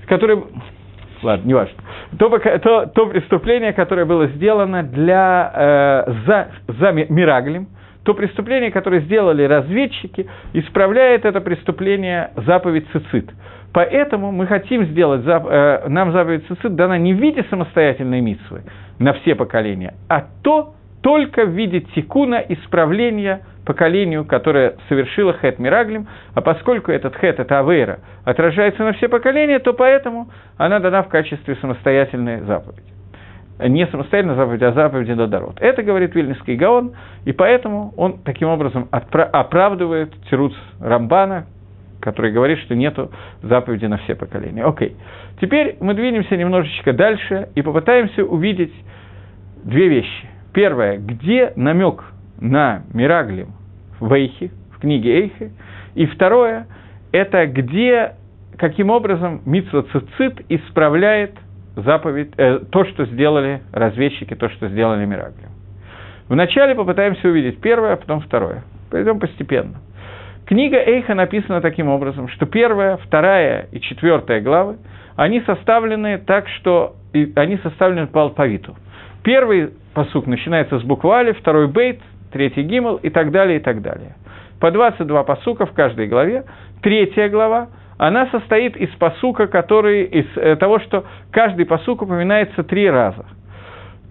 [0.08, 0.42] Которое,
[1.22, 1.74] ладно, не важно.
[2.18, 5.52] То, то, то преступление, которое было сделано для,
[6.06, 7.68] э, за, за Мираглем,
[8.04, 13.30] то преступление, которое сделали разведчики, исправляет это преступление заповедь цицит.
[13.74, 18.62] Поэтому мы хотим сделать, э, нам заповедь цицит дана не в виде самостоятельной митсвы
[18.98, 26.08] на все поколения, а то только в виде тикуна исправления поколению, которое совершило хет Мираглим,
[26.32, 31.08] а поскольку этот хет, это авейра, отражается на все поколения, то поэтому она дана в
[31.08, 32.88] качестве самостоятельной заповеди.
[33.60, 35.60] Не самостоятельной заповеди, а заповеди Додарот.
[35.60, 36.94] Это говорит Вильнинский Гаон,
[37.26, 41.44] и поэтому он таким образом оправдывает Тируц Рамбана,
[42.00, 42.96] который говорит, что нет
[43.42, 44.64] заповеди на все поколения.
[44.64, 44.96] Окей.
[45.42, 48.72] Теперь мы двинемся немножечко дальше и попытаемся увидеть
[49.62, 50.26] две вещи.
[50.54, 52.02] Первое, где намек
[52.40, 53.57] на Мираглим
[54.00, 55.52] в Эйхе, в книге Эйхе.
[55.94, 56.66] И второе,
[57.12, 58.14] это где,
[58.56, 61.32] каким образом Митсва Цицит исправляет
[61.76, 65.50] заповедь, э, то, что сделали разведчики, то, что сделали Мираглим.
[66.28, 68.62] Вначале попытаемся увидеть первое, а потом второе.
[68.90, 69.76] Пойдем постепенно.
[70.44, 74.78] Книга Эйха написана таким образом, что первая, вторая и четвертая главы,
[75.16, 76.96] они составлены так, что
[77.34, 78.76] они составлены по алфавиту.
[79.22, 82.00] Первый посук начинается с буквы Али, второй бейт,
[82.32, 84.16] третий гимл и так далее, и так далее.
[84.60, 86.44] По 22 посука в каждой главе.
[86.82, 92.88] Третья глава, она состоит из посука, который, из э, того, что каждый посук упоминается три
[92.88, 93.24] раза.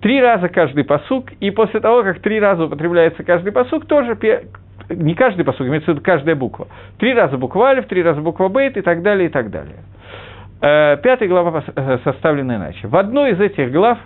[0.01, 4.17] Три раза каждый посук, и после того, как три раза употребляется каждый посук, тоже
[4.89, 6.67] не каждый посук, имеется в виду каждая буква.
[6.99, 9.77] Три раза буква Алиф, три раза буква Бейт и так далее, и так далее.
[10.61, 12.87] Э, пятая глава э, составлена иначе.
[12.87, 13.97] В одной из этих глав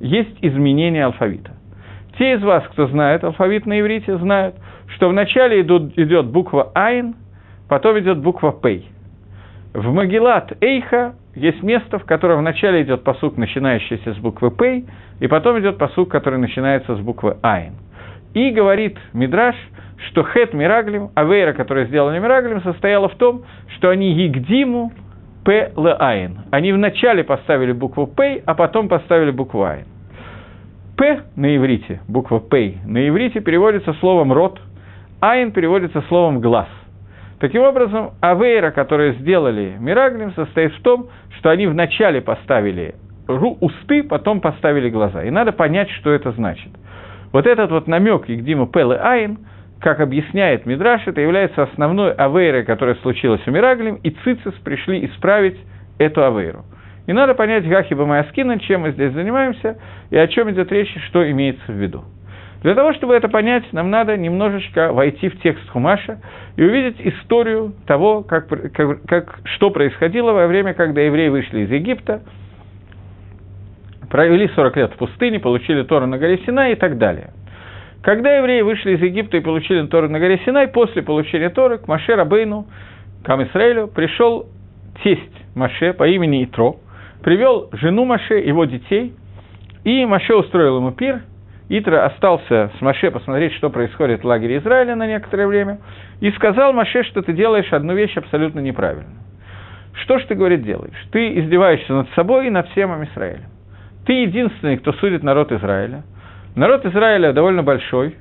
[0.00, 1.52] есть изменение алфавита.
[2.18, 4.54] Те из вас, кто знает алфавит на иврите, знают,
[4.94, 7.16] что вначале идут, идет буква Айн,
[7.68, 8.88] потом идет буква Пей.
[9.72, 14.86] В Магилат Эйха есть место, в котором вначале идет посук, начинающийся с буквы Пей,
[15.18, 17.74] и потом идет посук, который начинается с буквы Айн.
[18.34, 19.56] И говорит Мидраш,
[20.10, 23.42] что חטא מרגלים, עבירה, которая сделала מרגלים, состояла в том,
[23.76, 24.92] что они הקדימו
[25.44, 26.38] פא לעין.
[26.52, 29.86] Они вначале поставили букву Пей, а потом поставили букву Айн.
[30.96, 34.60] П на иврите, буква П на иврите переводится словом «рот»,
[35.20, 36.68] Айн переводится словом «глаз».
[37.40, 42.94] Таким образом, עבירה, которые сделали מרגלים, состоит в том, что они вначале поставили
[43.26, 45.24] уста, потом поставили глаза.
[45.24, 46.70] И надо понять, что это значит.
[47.32, 49.38] Вот этот вот намек Игдима Пел и Айн,
[49.80, 55.58] как объясняет Мидраш, это является основной авейрой, которая случилась у Мираглим, и Цицис пришли исправить
[55.98, 56.64] эту авейру.
[57.06, 59.78] И надо понять Гахиба Майаскина, чем мы здесь занимаемся,
[60.10, 62.04] и о чем идет речь, что имеется в виду.
[62.62, 66.20] Для того, чтобы это понять, нам надо немножечко войти в текст Хумаша
[66.56, 71.70] и увидеть историю того, как, как, как, что происходило во время, когда евреи вышли из
[71.70, 72.22] Египта,
[74.08, 77.34] провели 40 лет в пустыне, получили Тору на горе Синай и так далее.
[78.02, 81.86] Когда евреи вышли из Египта и получили Тору на горе Синай, после получения Торы к
[81.86, 82.66] Маше Рабейну,
[83.22, 84.46] к Амисраэлю, пришел
[85.02, 85.20] тесть
[85.54, 86.76] Маше по имени Итро,
[87.24, 89.14] привел жену Маше, его детей,
[89.82, 91.22] и Маше устроил ему пир.
[91.70, 95.78] Итра остался с Маше посмотреть, что происходит в лагере Израиля на некоторое время,
[96.20, 99.22] и сказал Маше, что ты делаешь одну вещь абсолютно неправильно.
[100.02, 100.94] Что ж ты, говорит, делаешь?
[101.10, 103.48] Ты издеваешься над собой и над всем Израилем.
[104.06, 106.02] Ты единственный, кто судит народ Израиля.
[106.54, 108.16] Народ Израиля довольно большой,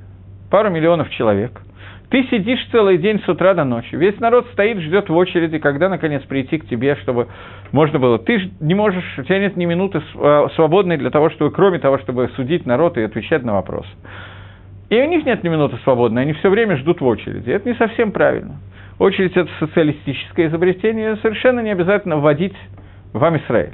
[0.49, 1.51] пару миллионов человек–
[2.13, 3.95] ты сидишь целый день с утра до ночи.
[3.95, 7.27] Весь народ стоит, ждет в очереди, когда, наконец, прийти к тебе, чтобы
[7.71, 8.19] можно было.
[8.19, 11.97] Ты не можешь, у тебя нет ни минуты а, свободной для того, чтобы, кроме того,
[11.97, 13.89] чтобы судить народ и отвечать на вопросы.
[14.91, 17.49] И у них нет ни минуты свободной, они все время ждут в очереди.
[17.49, 18.57] Это не совсем правильно.
[18.99, 22.55] Очередь– это социалистическое изобретение, совершенно не обязательно вводить
[23.11, 23.73] в Амисраэль.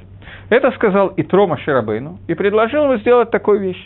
[0.50, 3.86] Это сказал Итро Ширабейну и предложил ему сделать такую вещь.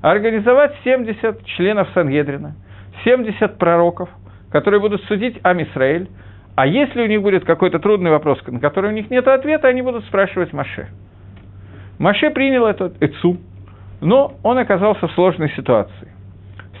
[0.00, 2.54] Организовать 70 членов Сангедрина–
[3.04, 4.08] 70 пророков,
[4.50, 6.08] которые будут судить Амисраэль,
[6.56, 9.82] а если у них будет какой-то трудный вопрос, на который у них нет ответа, они
[9.82, 10.88] будут спрашивать Маше.
[11.98, 13.38] Маше принял этот Эцу,
[14.00, 16.08] но он оказался в сложной ситуации.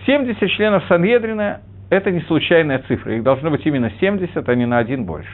[0.06, 4.78] 70 членов Сангедрина– это не случайная цифра, их должно быть именно 70, а не на
[4.78, 5.30] один больше.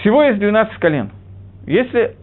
[0.00, 1.10] Всего есть 12 колен.
[1.66, 2.16] Если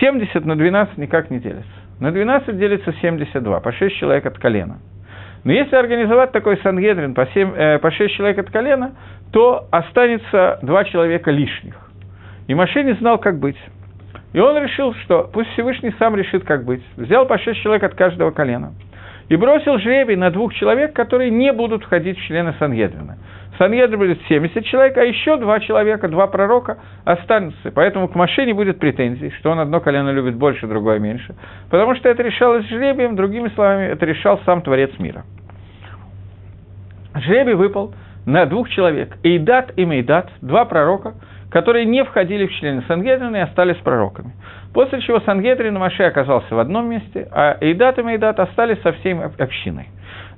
[0.00, 1.70] 70 на 12 никак не делится.
[2.00, 4.78] На 12 делится 72, по 6 человек от колена–
[5.46, 8.96] но если организовать такой Сангедрин по, 7, э, по 6 человек от колена,
[9.30, 11.76] то останется два человека лишних.
[12.48, 13.56] И Маше не знал, как быть.
[14.32, 16.82] И он решил, что пусть Всевышний сам решит, как быть.
[16.96, 18.72] Взял по 6 человек от каждого колена.
[19.28, 23.16] И бросил жребий на двух человек, которые не будут входить в члены Сангедрина.
[23.54, 27.70] в Сангедре будет 70 человек, а еще два человека, два пророка останутся.
[27.72, 31.36] Поэтому к Маше не будет претензий, что он одно колено любит больше, другое меньше.
[31.70, 35.24] Потому что это решалось жребием, другими словами, это решал сам Творец мира.
[37.16, 37.94] Жребий выпал
[38.26, 41.14] на двух человек, Эйдат и Мейдат, два пророка,
[41.50, 44.32] которые не входили в члены Сангедрина и остались пророками.
[44.74, 49.14] После чего Сангедрин Маше оказался в одном месте, а Эйдат и Мейдат остались со всей
[49.14, 49.88] общиной.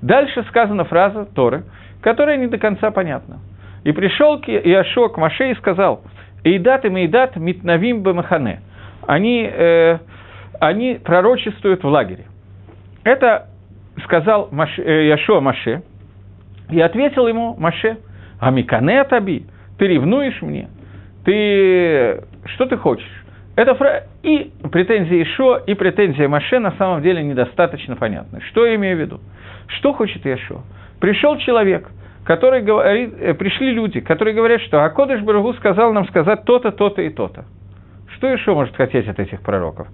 [0.03, 1.65] Дальше сказана фраза Торы,
[2.03, 3.39] которая не до конца понятна.
[3.85, 6.03] «И пришел Иошуа к Маше и сказал,
[6.45, 8.61] «Эйдат и Мейдат митнавим бамахане».
[9.07, 9.99] Они, э,
[10.61, 12.27] они пророчествуют в лагере.
[13.03, 13.47] Это
[14.05, 15.83] сказал Маше, э, Иошуа Маше,
[16.71, 17.99] и ответил ему Маше,
[18.41, 19.47] «Амикане таби,
[19.79, 20.69] ты ревнуешь мне?
[21.25, 22.23] Ты...
[22.47, 23.25] Что ты хочешь?»
[23.57, 24.05] Это фра...
[24.23, 28.41] И претензия Ишо, и претензия Маше на самом деле недостаточно понятны.
[28.51, 29.21] Что я имею в виду?
[29.67, 30.63] Что хочет Ишо?
[31.01, 31.89] Пришел человек,
[32.25, 37.03] который говорит, э, пришли люди, которые говорят, что Акодыш Барагу сказал нам сказать то-то, то-то
[37.03, 37.47] и то-то.
[38.15, 39.89] Что еще может хотеть от этих пророков?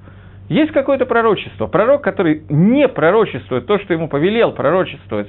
[0.48, 1.66] Есть какое-то пророчество.
[1.66, 5.28] Пророк, который не пророчествует то, что ему повелел пророчествовать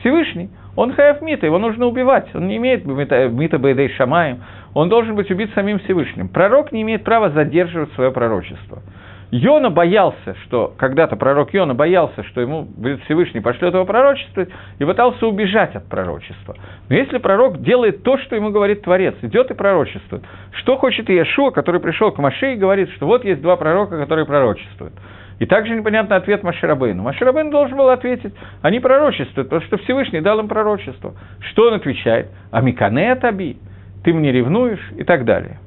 [0.00, 2.34] Всевышний, он хаяв мита, его нужно убивать.
[2.34, 6.28] Он не имеет мита бейдей шамаем, он должен быть убит самим Всевышним.
[6.28, 8.82] Пророк не имеет права задерживать свое пророчество.
[9.30, 14.84] Йона боялся, что когда-то пророк Йона боялся, что ему будет Всевышний пошлет его пророчествовать, и
[14.86, 16.56] пытался убежать от пророчества.
[16.88, 21.50] Но если пророк делает то, что ему говорит Творец, идет и пророчествует, что хочет Иешуа,
[21.50, 24.94] который пришел к Маше и говорит, что вот есть два пророка, которые пророчествуют.
[25.40, 27.02] И также непонятный ответ Маширабейну.
[27.02, 31.14] Маширабейн должен был ответить, они пророчествуют, потому что Всевышний дал им пророчество.
[31.50, 32.28] Что он отвечает?
[32.52, 33.56] Амикане таби,
[34.04, 35.58] ты мне ревнуешь и так далее.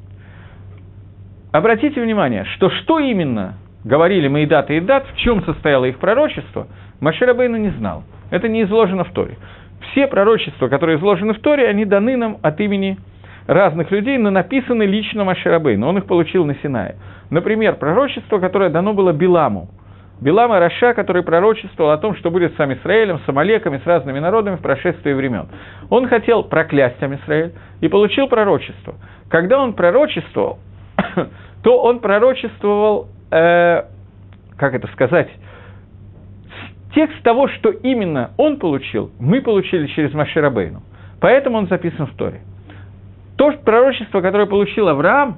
[1.51, 6.67] Обратите внимание, что что именно говорили Маидат и Идат, в чем состояло их пророчество,
[6.99, 8.03] Маширабейну не знал.
[8.29, 9.37] Это не изложено в Торе.
[9.91, 12.99] Все пророчества, которые изложены в Торе, они даны нам от имени
[13.47, 15.87] разных людей, но написаны лично Маширабейну.
[15.87, 16.95] Он их получил на Синае.
[17.29, 19.69] Например, пророчество, которое дано было Биламу.
[20.21, 24.55] Билама Раша, который пророчествовал о том, что будет с Амисраэлем, с Амалеками, с разными народами
[24.55, 25.47] в прошествии времен.
[25.89, 28.95] Он хотел проклясть Амисраэль и получил пророчество.
[29.29, 30.59] Когда он пророчествовал,
[31.63, 33.83] то он пророчествовал, э,
[34.55, 35.29] как это сказать,
[36.93, 40.83] текст того, что именно он получил, мы получили через Маширабейну.
[41.19, 42.41] Поэтому он записан в Торе.
[43.37, 45.37] То пророчество, которое получил Авраам,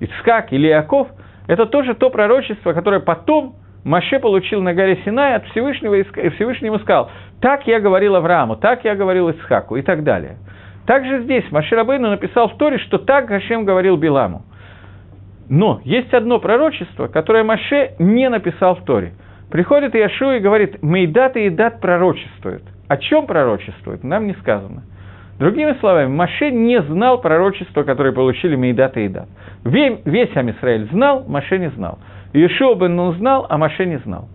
[0.00, 1.08] Ицхак или Иаков,
[1.46, 6.66] это тоже то пророчество, которое потом Маше получил на горе Синай от Всевышнего, и Всевышний
[6.66, 7.10] ему сказал,
[7.40, 10.36] так я говорил Аврааму, так я говорил Исхаку и так далее.
[10.86, 14.42] Также здесь Маше Рабейну написал в Торе, что так Гашем говорил Биламу.
[15.48, 19.14] Но есть одно пророчество, которое Маше не написал в Торе.
[19.50, 22.62] Приходит Иешуа и говорит, Мейдат и Идат пророчествует.
[22.88, 24.82] О чем пророчествует, нам не сказано.
[25.40, 29.26] Другими словами, Маше не знал пророчества, которое получили Мейдат и Идат.
[29.64, 31.98] Весь Амисраэль знал, Маше не знал.
[32.34, 34.28] Иешуа бен Нун знал, а Маше не знал.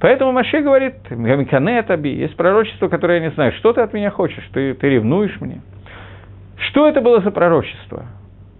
[0.00, 4.12] Поэтому Маше говорит, Гамикане Таби, есть пророчество, которое я не знаю, что ты от меня
[4.12, 5.60] хочешь, ты, ты ревнуешь мне.
[6.68, 8.04] Что это было за пророчество?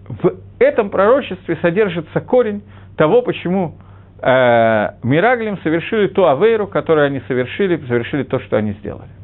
[0.09, 2.61] В этом пророчестве содержится корень
[2.97, 3.75] того, почему
[4.21, 9.20] э, Мираглим совершили ту авейру, которую они совершили, совершили то, что они сделали.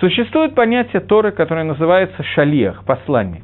[0.00, 3.42] Существует понятие Торы, которое называется шалиях, посланник.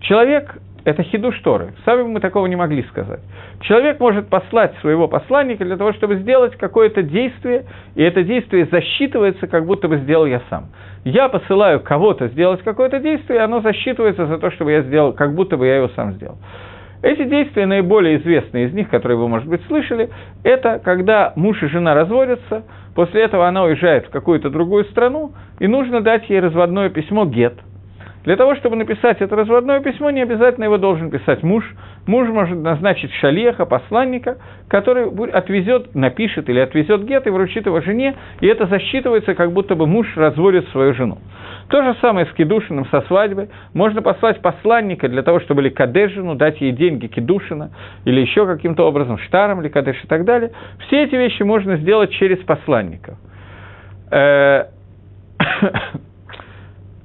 [0.00, 1.74] Человек– это хидуш Торы.
[1.84, 3.20] Сами мы такого не могли сказать.
[3.62, 7.64] Человек может послать своего посланника для того, чтобы сделать какое-то действие,
[7.96, 10.66] и это действие засчитывается, как будто бы сделал я сам.
[11.04, 15.34] Я посылаю кого-то сделать какое-то действие, и оно засчитывается за то, чтобы я сделал, как
[15.34, 16.38] будто бы я его сам сделал.
[17.02, 20.10] Эти действия, наиболее известные из них, которые вы, может быть, слышали,
[20.42, 25.66] это когда муж и жена разводятся, после этого она уезжает в какую-то другую страну, и
[25.66, 27.54] нужно дать ей разводное письмо «гет»,
[28.26, 31.64] для того, чтобы написать это разводное письмо, не обязательно его должен писать муж.
[32.06, 38.16] Муж может назначить шалеха, посланника, который отвезет, напишет или отвезет гет и вручит его жене,
[38.40, 41.18] и это засчитывается, как будто бы муж разводит свою жену.
[41.68, 43.48] То же самое с кедушином, со свадьбой.
[43.74, 47.70] Можно послать посланника для того, чтобы ли кадежину, дать ей деньги кедушина,
[48.04, 50.50] или еще каким-то образом, штаром или кадеш и так далее.
[50.86, 53.18] Все эти вещи можно сделать через посланника.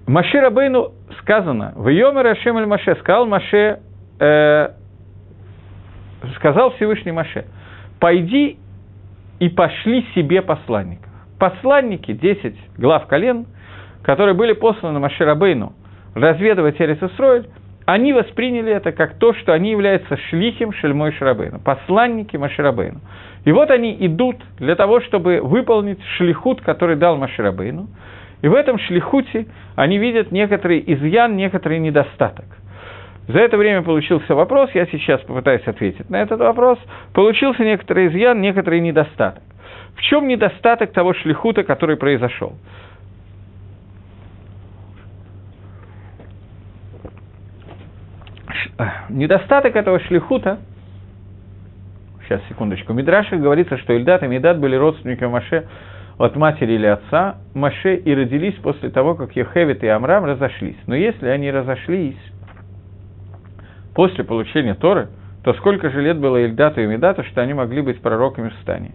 [0.08, 0.92] Маше Рабейну
[1.22, 3.80] сказано, в Йомер Ашем Эль Маше, сказал Маше,
[4.20, 4.70] э,
[6.36, 7.46] сказал Всевышний Маше,
[8.00, 8.58] пойди
[9.40, 11.10] и пошли себе посланников.
[11.40, 13.46] Посланники, 10 глав колен,
[14.04, 15.74] которые были посланы Маше Рабейну
[16.14, 17.48] разведывать Эрисисроэль,
[17.86, 23.00] они восприняли это как то, что они являются шлихим Шельмой Шарабейну, посланники Маширабейну.
[23.44, 27.88] И вот они идут для того, чтобы выполнить шлихут, который дал Маширабейну,
[28.42, 32.46] И в этом шлихуте они видят некоторый изъян, некоторый недостаток.
[33.28, 36.80] За это время получился вопрос, я сейчас попытаюсь ответить на этот вопрос.
[37.14, 39.44] Получился некоторый изъян, некоторый недостаток.
[39.96, 42.56] В чем недостаток того шлихута, который произошел?
[48.80, 50.60] Э, недостаток этого шлихута,
[52.24, 55.68] сейчас, секундочку, в Мидрашах говорится, что Ильдат и Медат были родственниками Маше
[56.24, 60.78] от матери или отца Маше и родились после того, как Ехевит и Амрам разошлись.
[60.88, 62.18] Но если они разошлись
[63.96, 65.10] после получения Торы,
[65.44, 68.92] то сколько же лет было Ильдату и Медату, что они могли быть пророками в стане?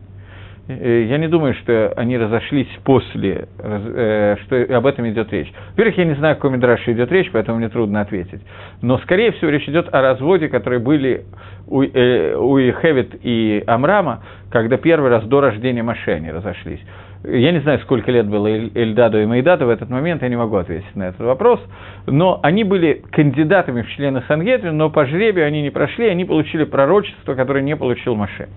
[0.69, 5.53] Э, я не думаю, что они разошлись после, э, что об этом идет речь.
[5.71, 8.43] Во-первых, я не знаю, о каком Мидраше идет речь, поэтому мне трудно ответить.
[8.83, 11.25] Но, скорее всего, речь идет о разводе, которые были
[11.67, 16.81] у, э, у Хевит и Амрама, когда первый раз до рождения Маше они разошлись.
[17.29, 20.57] Я не знаю, сколько лет было Эльдаду и Майдаду в этот момент, я не могу
[20.59, 21.61] ответить на этот вопрос,
[22.07, 26.63] но они были кандидатами в члены Сангедрин, но по жребию они не прошли, они получили
[26.63, 28.49] пророчество, которое не получил Маше.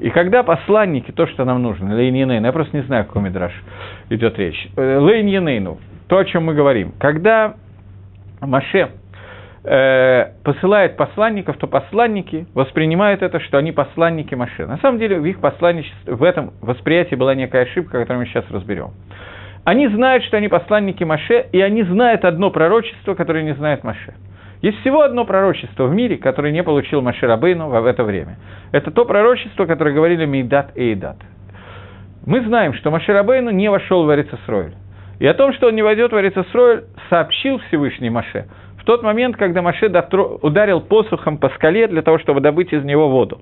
[0.00, 3.52] И когда посланники, то, что нам нужно, Лейн я просто не знаю, о каком Мидраш
[4.08, 7.54] идет речь, э, Лейн то, о чем мы говорим, когда
[8.40, 8.90] Маше
[9.64, 14.66] э, посылает посланников, то посланники воспринимают это, что они посланники Маше.
[14.66, 18.44] На самом деле в их посланничестве, в этом восприятии была некая ошибка, которую мы сейчас
[18.50, 18.92] разберем.
[19.64, 24.14] Они знают, что они посланники Маше, и они знают одно пророчество, которое не знает Маше.
[24.62, 28.36] Есть всего одно пророчество в мире, которое не получил Маширабейну в это время.
[28.72, 31.16] Это то пророчество, которое говорили Мейдат и Эйдат.
[32.26, 34.74] Мы знаем, что Маширабейну не вошел в Эрицесройль.
[35.18, 38.46] И о том, что он не войдет в Эрицесройль, сообщил Всевышний Маше
[38.80, 39.86] в тот момент, когда Маше
[40.42, 43.40] ударил посухом по скале для того, чтобы добыть из него воду.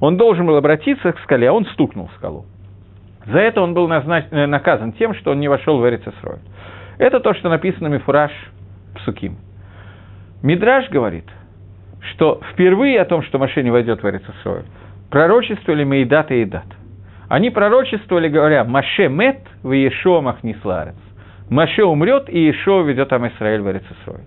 [0.00, 2.46] Он должен был обратиться к скале, а он стукнул в скалу.
[3.26, 4.24] За это он был назнач...
[4.30, 6.40] Э, наказан тем, что он не вошел в Эрицесройль.
[6.96, 8.32] Это то, что написано Мифураж
[8.96, 9.36] Псуким.
[10.42, 11.26] Мидраж говорит,
[12.12, 14.64] что впервые о том, что Маше не войдет в Эрицесройль,
[15.10, 16.64] пророчествовали Мейдат и Идат.
[17.28, 20.96] Они пророчествовали, говоря, Маше мет в Иешуа махнисларец.
[21.50, 24.24] Маше умрет, и Иешуа ведет Ам Исраэль в Эрицесройль.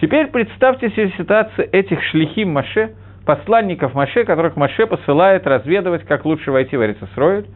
[0.00, 2.92] Теперь представьте себе ситуацию этих шлихим Маше,
[3.26, 7.46] посланников Маше, которых Маше посылает разведывать, как лучше войти в Эрицесройль.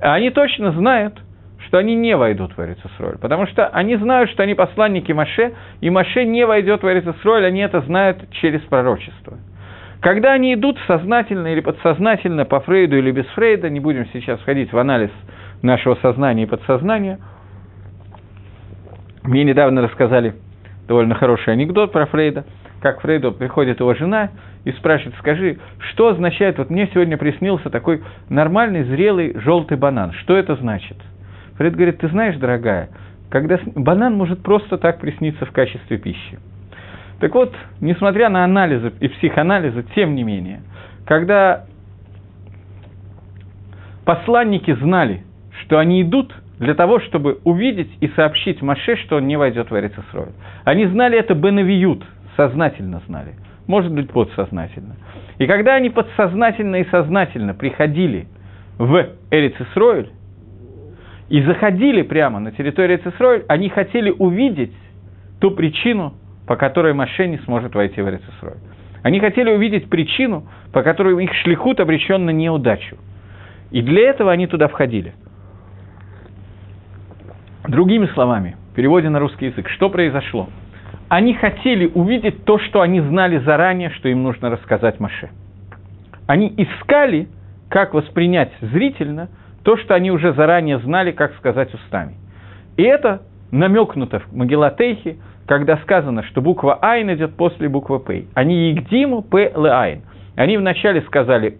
[0.00, 1.14] Они точно знают,
[1.66, 5.90] что они не войдут в Эрицесроль, потому что они знают, что они посланники Маше, и
[5.90, 9.38] Маше не войдет в Эрицесроль, они это знают через пророчество.
[10.00, 14.72] Когда они идут сознательно или подсознательно по Фрейду или без Фрейда, не будем сейчас входить
[14.72, 15.10] в анализ
[15.62, 17.18] нашего сознания и подсознания,
[19.26, 20.34] мне недавно рассказали
[20.88, 22.44] довольно хороший анекдот про Фрейда,
[22.80, 24.30] как Фрейду приходит его жена
[24.64, 25.58] и спрашивает, скажи,
[25.90, 30.96] что означает, вот мне сегодня приснился такой нормальный, зрелый, желтый банан, что это значит–
[31.56, 32.90] Фред говорит, ты знаешь, дорогая,
[33.30, 36.38] когда банан может просто так присниться в качестве пищи.
[37.18, 40.60] Так вот, несмотря на анализы и психоанализы, тем не менее,
[41.06, 41.64] когда
[44.04, 45.22] посланники знали,
[45.62, 49.76] что они идут для того, чтобы увидеть и сообщить Маше, что он не войдет в
[49.78, 50.28] Эрицесрой.
[50.64, 52.02] Они знали это Бенавиют,
[52.36, 53.34] сознательно знали,
[53.66, 54.96] может быть, подсознательно.
[55.38, 58.26] И когда они подсознательно и сознательно приходили
[58.78, 60.08] в Эрицесройль,
[61.28, 64.72] и заходили прямо на территорию Цисроль, они хотели увидеть
[65.40, 66.14] ту причину,
[66.46, 68.54] по которой Маше не сможет войти в Эрицесрой.
[69.02, 72.96] Они хотели увидеть причину, по которой их шлихут обречен на неудачу.
[73.70, 75.14] И для этого они туда входили.
[77.68, 80.48] Другими словами, в переводе на русский язык, что произошло?
[81.08, 85.30] Они хотели увидеть то, что они знали заранее, что им нужно рассказать Моше.
[86.26, 87.28] Они искали,
[87.68, 89.28] как воспринять зрительно–
[89.66, 92.14] то, что они уже заранее знали, как сказать устами.
[92.76, 98.26] И это намекнуто в מגילת איכה, когда сказано, что буква Айн идет после буквы П.
[98.34, 100.02] Они הקדימו פא לעין.
[100.36, 101.58] Они вначале сказали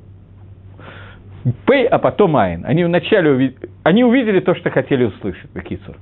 [1.65, 2.65] П, а потом Айн.
[2.67, 5.97] Они вначале увидели, они увидели то, что хотели услышать, Бекицур.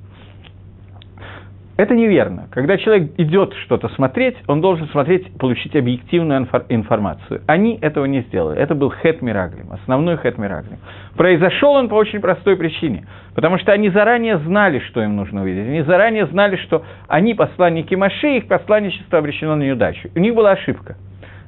[1.76, 2.46] Это неверно.
[2.52, 7.42] Когда человек идет что-то смотреть, он должен смотреть, получить объективную информацию.
[7.48, 8.60] Они этого не сделали.
[8.60, 10.78] Это был хет Мираглим, основной хет Мираглим.
[11.16, 13.06] Произошел он по очень простой причине.
[13.34, 15.66] Потому что они заранее знали, что им нужно увидеть.
[15.66, 20.08] Они заранее знали, что они посланники Маши, их посланничество обречено на неудачу.
[20.14, 20.96] У них была ошибка.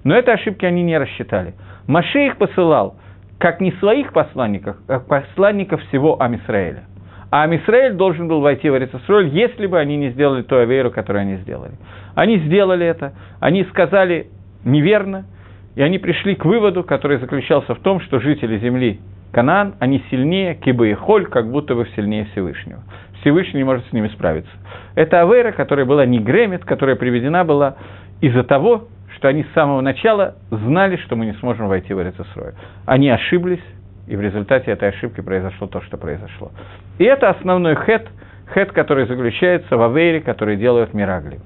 [0.03, 1.55] Но этой ошибки они не рассчитали.
[1.87, 2.97] Маше их посылал,
[3.39, 6.85] как не своих посланников, а посланников всего Амисраэля.
[7.31, 11.23] А Амисраэль должен был войти в Эрицесроль, если бы они не сделали ту аверу, которую
[11.23, 11.73] они сделали.
[12.15, 14.29] Они сделали это, они сказали
[14.65, 15.27] неверно,
[15.75, 19.01] и они пришли к выводу, который заключался в том, что жители земли
[19.33, 22.81] Канаан, они сильнее Киба и Холь, как будто бы сильнее Всевышнего.
[23.21, 24.51] Всевышний не может с ними справиться.
[24.95, 27.77] Это Авера, которая была не Гремет, которая приведена была
[28.21, 32.53] из-за того, что они с самого начала знали, что мы не сможем войти в Эрицесрой.
[32.85, 33.63] Они ошиблись,
[34.07, 36.51] и в результате этой ошибки произошло то, что произошло.
[36.99, 38.09] И это основной хет,
[38.55, 41.41] хет, который заключается в Авере, который делают Мирагли.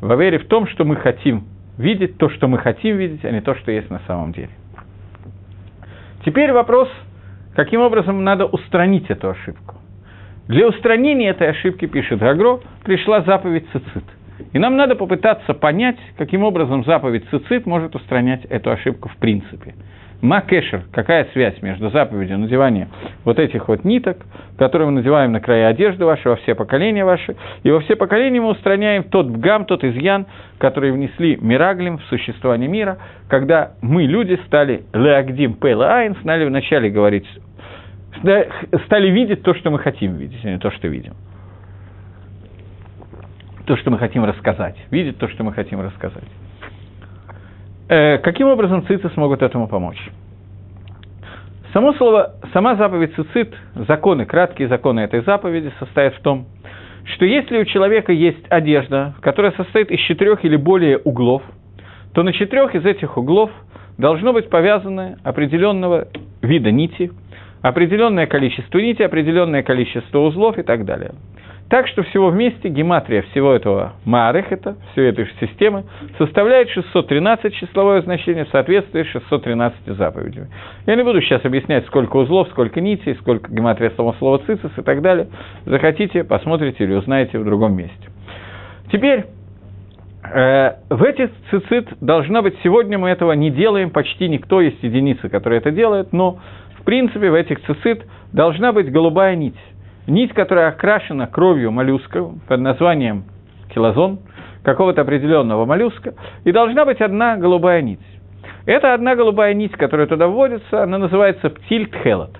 [0.00, 1.44] В Авере в том, что мы хотим
[1.78, 4.50] видеть то, что мы хотим видеть, а не то, что есть на самом деле.
[6.24, 6.88] Теперь вопрос,
[7.54, 9.76] каким образом надо устранить эту ошибку.
[10.48, 14.04] Для устранения этой ошибки, пишет Гагро, пришла заповедь цицит.
[14.52, 19.74] И нам надо попытаться понять, каким образом заповедь цицит может устранять эту ошибку в принципе.
[20.24, 22.88] Макешер, какая связь между заповедью надевания
[23.24, 24.18] вот этих вот ниток,
[24.56, 28.40] которые мы надеваем на края одежды вашей, во все поколения ваши, и во все поколения
[28.40, 30.26] мы устраняем тот бгам, тот изъян,
[30.56, 37.26] который внесли мираглим в существование мира, когда мы, люди, стали леагдим пейла стали вначале говорить,
[38.86, 41.14] стали видеть то, что мы хотим видеть, а не то, что видим.
[43.66, 46.24] То, что мы хотим рассказать, видеть то, что мы хотим рассказать.
[47.88, 50.00] Э, каким образом цицы смогут этому помочь?
[51.72, 56.46] Само слово, сама заповедь цицит, законы, краткие законы этой заповеди состоят в том,
[57.04, 61.42] что если у человека есть одежда, которая состоит из четырех или более углов,
[62.12, 63.50] то на четырех из этих углов
[63.98, 66.08] должно быть повязаны определенного
[66.42, 67.10] вида нити,
[67.60, 71.12] определенное количество нити, определенное количество узлов и так далее.
[71.70, 75.84] Так что всего вместе гематрия всего этого Маарехета, всей этой системы,
[76.18, 80.48] составляет 613 числовое значение в соответствии с 613 заповедями.
[80.86, 84.82] Я не буду сейчас объяснять, сколько узлов, сколько нитей, сколько гематрия самого слова цицис и
[84.82, 85.28] так далее.
[85.64, 88.08] Захотите, посмотрите или узнаете в другом месте.
[88.92, 89.24] Теперь,
[90.22, 95.30] э, в этих цицит должно быть, сегодня мы этого не делаем, почти никто, есть единицы,
[95.30, 96.38] которые это делают, но,
[96.78, 99.56] в принципе, в этих цицит должна быть голубая нить
[100.06, 103.24] нить, которая окрашена кровью моллюска под названием
[103.74, 104.20] килозон,
[104.62, 108.00] какого-то определенного моллюска, и должна быть одна голубая нить.
[108.66, 112.36] Это одна голубая нить, которая туда вводится, она называется птиль тхелот.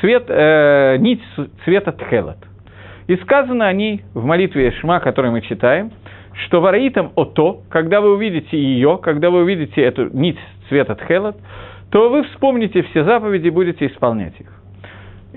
[0.00, 1.22] Свет, э, нить
[1.64, 2.38] цвета тхелот.
[3.06, 5.92] И сказано о ней в молитве Шма, которую мы читаем,
[6.46, 11.36] что вараитам ото, когда вы увидите ее, когда вы увидите эту нить цвета тхелот,
[11.90, 14.57] то вы вспомните все заповеди и будете исполнять их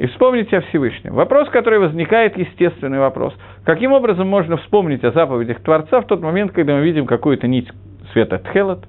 [0.01, 1.13] и вспомните о Всевышнем.
[1.13, 3.35] Вопрос, который возникает, естественный вопрос.
[3.65, 7.69] Каким образом можно вспомнить о заповедях Творца в тот момент, когда мы видим какую-то нить
[8.11, 8.83] света Тхелот?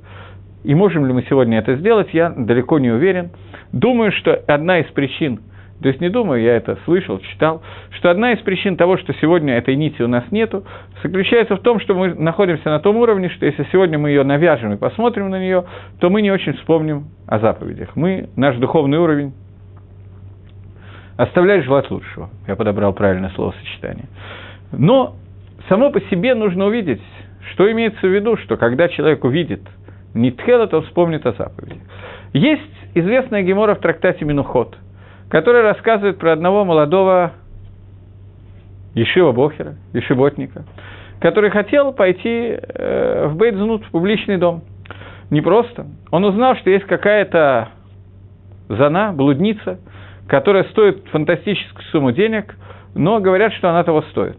[0.64, 3.28] И можем ли мы сегодня это сделать, я далеко не уверен.
[3.72, 5.40] Думаю, что одна из причин,
[5.82, 7.60] то есть не думаю, я это слышал, читал,
[7.90, 10.64] что одна из причин того, что сегодня этой нити у нас нету,
[11.02, 14.72] заключается в том, что мы находимся на том уровне, что если сегодня мы ее навяжем
[14.72, 15.64] и посмотрим на нее,
[16.00, 17.96] то мы не очень вспомним о заповедях.
[17.96, 19.34] Мы, наш духовный уровень
[21.16, 22.30] оставляет желать лучшего.
[22.46, 24.06] Я подобрал правильное словосочетание.
[24.72, 25.16] Но
[25.68, 27.02] само по себе нужно увидеть,
[27.52, 29.60] что имеется в виду, что когда человек увидит
[30.14, 31.80] Нитхела, то вспомнит о заповеди.
[32.32, 32.62] Есть
[32.94, 34.76] известная гемора в трактате Минухот,
[35.28, 37.32] которая рассказывает про одного молодого
[38.94, 40.64] Ешива Бохера, Ешиботника,
[41.20, 44.62] который хотел пойти э, в Бейдзнут, в публичный дом.
[45.30, 45.86] Не просто.
[46.10, 47.68] Он узнал, что есть какая-то
[48.68, 49.78] зана, блудница–
[50.33, 52.57] которая стоит фантастическую сумму денег,
[52.95, 54.39] но говорят, что она того стоит.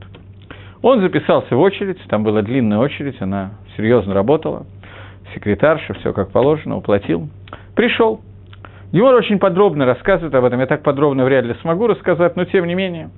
[0.82, 4.66] Он записался в очередь, там была длинная очередь, она серьезно работала,
[5.36, 7.30] секретарша, все как положено, уплатил.
[7.76, 8.22] Пришел.
[8.92, 12.66] Юмор очень подробно рассказывает об этом, я так подробно вряд ли смогу рассказать, но тем
[12.66, 13.12] не менее.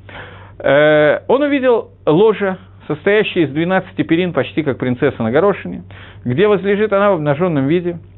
[0.60, 2.58] Э, он увидел ложе,
[2.88, 5.84] состоящее из 12 перин, почти как принцесса на горошине,
[6.26, 8.00] где возлежит она в обнаженном виде–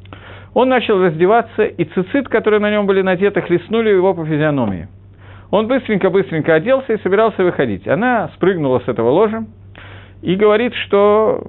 [0.53, 4.87] он начал раздеваться, и цицит, которые на нем были надеты, хлестнули его по физиономии.
[5.51, 7.87] Он быстренько-быстренько оделся и собирался выходить.
[7.87, 9.45] Она спрыгнула с этого ложа
[10.21, 11.47] и говорит, что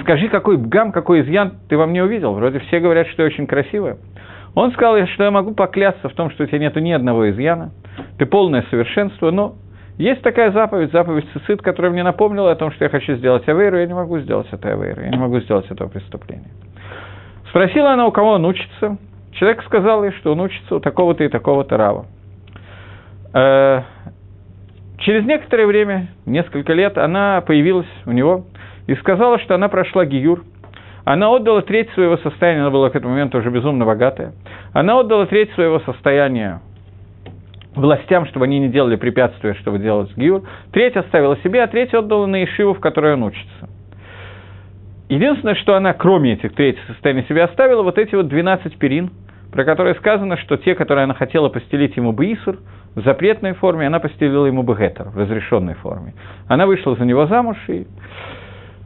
[0.00, 2.34] «Скажи, какой бгам, какой изъян ты во мне увидел?
[2.34, 3.96] Вроде все говорят, что я очень красивая».
[4.54, 7.70] Он сказал, что я могу поклясться в том, что у тебя нет ни одного изъяна,
[8.18, 9.54] ты полное совершенство, но
[9.96, 13.78] есть такая заповедь, заповедь цицит, которая мне напомнила о том, что я хочу сделать авейру,
[13.78, 16.50] я не могу сделать это авейру, я не могу сделать этого преступления.
[17.50, 18.96] Спросила она, у кого он учится.
[19.32, 22.06] Человек сказал ей, что он учится у такого-то и такого-то рава.
[23.34, 23.82] Э,
[24.98, 28.44] через некоторое время, несколько лет, она появилась у него
[28.86, 30.44] и сказала, что она прошла гиюр.
[31.04, 34.32] Она отдала треть своего состояния, она была к этому моменту уже безумно богатая.
[34.72, 36.60] Она отдала треть своего состояния
[37.74, 40.42] властям, чтобы они не делали препятствия, чтобы делать гиюр.
[40.72, 43.59] Треть оставила себе, а треть отдала на Ишиву, в которой он учится.
[45.10, 49.10] Единственное, что она, кроме этих третьих состояний себе оставила, вот эти вот 12 перин,
[49.50, 52.58] про которую сказано, что те, которые она хотела постелить ему Баисур,
[52.94, 56.14] в запретной форме, она постелила ему Бегетер в разрешенной форме.
[56.46, 57.86] Она вышла за него замуж и...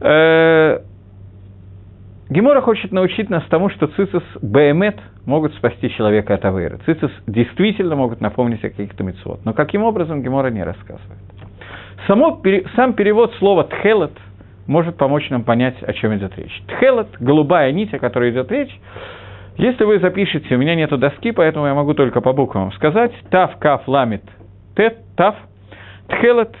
[0.01, 0.79] Э,
[2.27, 6.79] Гемора хочет научить нас тому, что цицис Беемет могут спасти человека от Авейра.
[6.87, 9.45] Цицис действительно могут напомнить о каких-то мецвод.
[9.45, 11.21] Но каким образом Гемора не рассказывает.
[12.07, 12.41] Само,
[12.75, 14.13] сам перевод слова «тхелет»
[14.67, 16.63] может помочь нам понять, о чем идет речь.
[16.67, 18.79] Тхелет, голубая нить, о которой идет речь,
[19.57, 23.57] если вы запишете, у меня нету доски, поэтому я могу только по буквам сказать, тав,
[23.57, 24.23] каф, ламит,
[24.75, 25.35] тет, тав,
[26.09, 26.53] тхелет,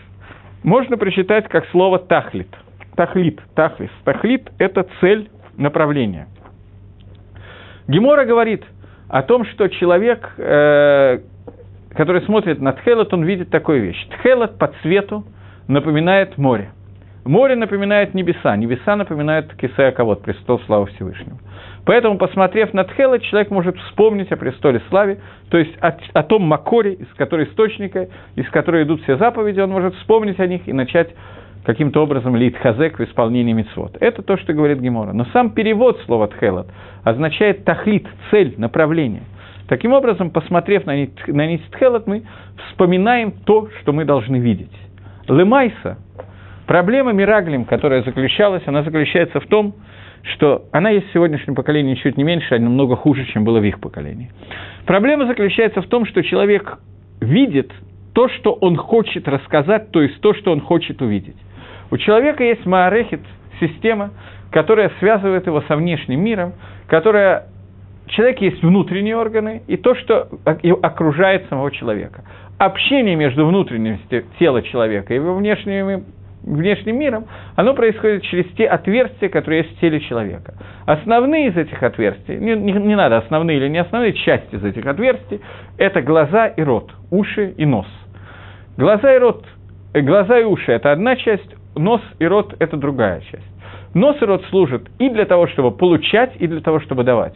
[0.63, 2.47] можно прочитать как слово тахлит.
[2.95, 3.91] Тахлит, тахлис.
[4.05, 6.27] Тахлит– это цель направления.
[7.87, 8.63] Гемора говорит
[9.09, 11.19] о том, что человек, э,
[11.91, 14.07] который смотрит на Тхелет, он видит такую вещь.
[14.17, 15.25] Тхелет по цвету
[15.67, 16.71] напоминает море.
[17.25, 21.39] Море напоминает небеса, небеса напоминают Кисея Ковод, престол славы Всевышнего.
[21.83, 25.17] Поэтому, посмотрев на Тхелет, человек может вспомнить о престоле славы,
[25.49, 29.71] то есть о, о том Макоре, из которой источника, из которой идут все заповеди, он
[29.71, 31.09] может вспомнить о них и начать
[31.63, 33.97] каким-то образом лит хазек в исполнении мицвод.
[33.99, 35.11] Это то, что говорит Гемора.
[35.13, 36.67] Но сам перевод слова тхелот
[37.03, 39.23] означает тахлит, цель, направление.
[39.67, 42.23] Таким образом, посмотрев на нить, на нить тхелот, мы
[42.67, 44.71] вспоминаем то, что мы должны видеть.
[45.27, 45.97] Лемайса,
[46.67, 49.75] проблема Мираглим, которая заключалась, она заключается в том,
[50.23, 53.63] что она есть в сегодняшнем поколении чуть не меньше, а намного хуже, чем было в
[53.63, 54.31] их поколении.
[54.85, 56.79] Проблема заключается в том, что человек
[57.21, 57.71] видит
[58.13, 61.35] то, что он хочет рассказать, то есть то, что он хочет увидеть.
[61.91, 63.21] У человека есть маарехит,
[63.59, 64.11] система,
[64.51, 66.53] которая связывает его со внешним миром,
[66.87, 67.47] которая...
[68.07, 72.23] Человека есть внутренние органы и то, что окружает самого человека.
[72.59, 73.99] Общение между внутренним
[74.37, 76.05] телом человека и его внешним,
[76.45, 77.25] внешним миром,
[77.55, 80.53] оно происходит через те отверстия, которые есть в теле человека.
[80.85, 84.85] Основные из этих отверстий, не, не, не надо основные или не основные, части из этих
[84.85, 85.41] отверстий,
[85.77, 87.87] это глаза и рот, уши и нос.
[88.77, 89.45] Глаза и рот,
[89.93, 93.45] э, глаза и уши– это одна часть, нос и рот– это другая часть.
[93.93, 97.35] Нос и рот служат и для того, чтобы получать, и для того, чтобы давать.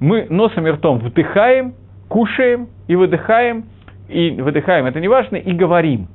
[0.00, 1.74] Мы носом и ртом вдыхаем,
[2.08, 3.64] кушаем и выдыхаем,
[4.08, 6.08] и выдыхаем, это не важно, и говорим.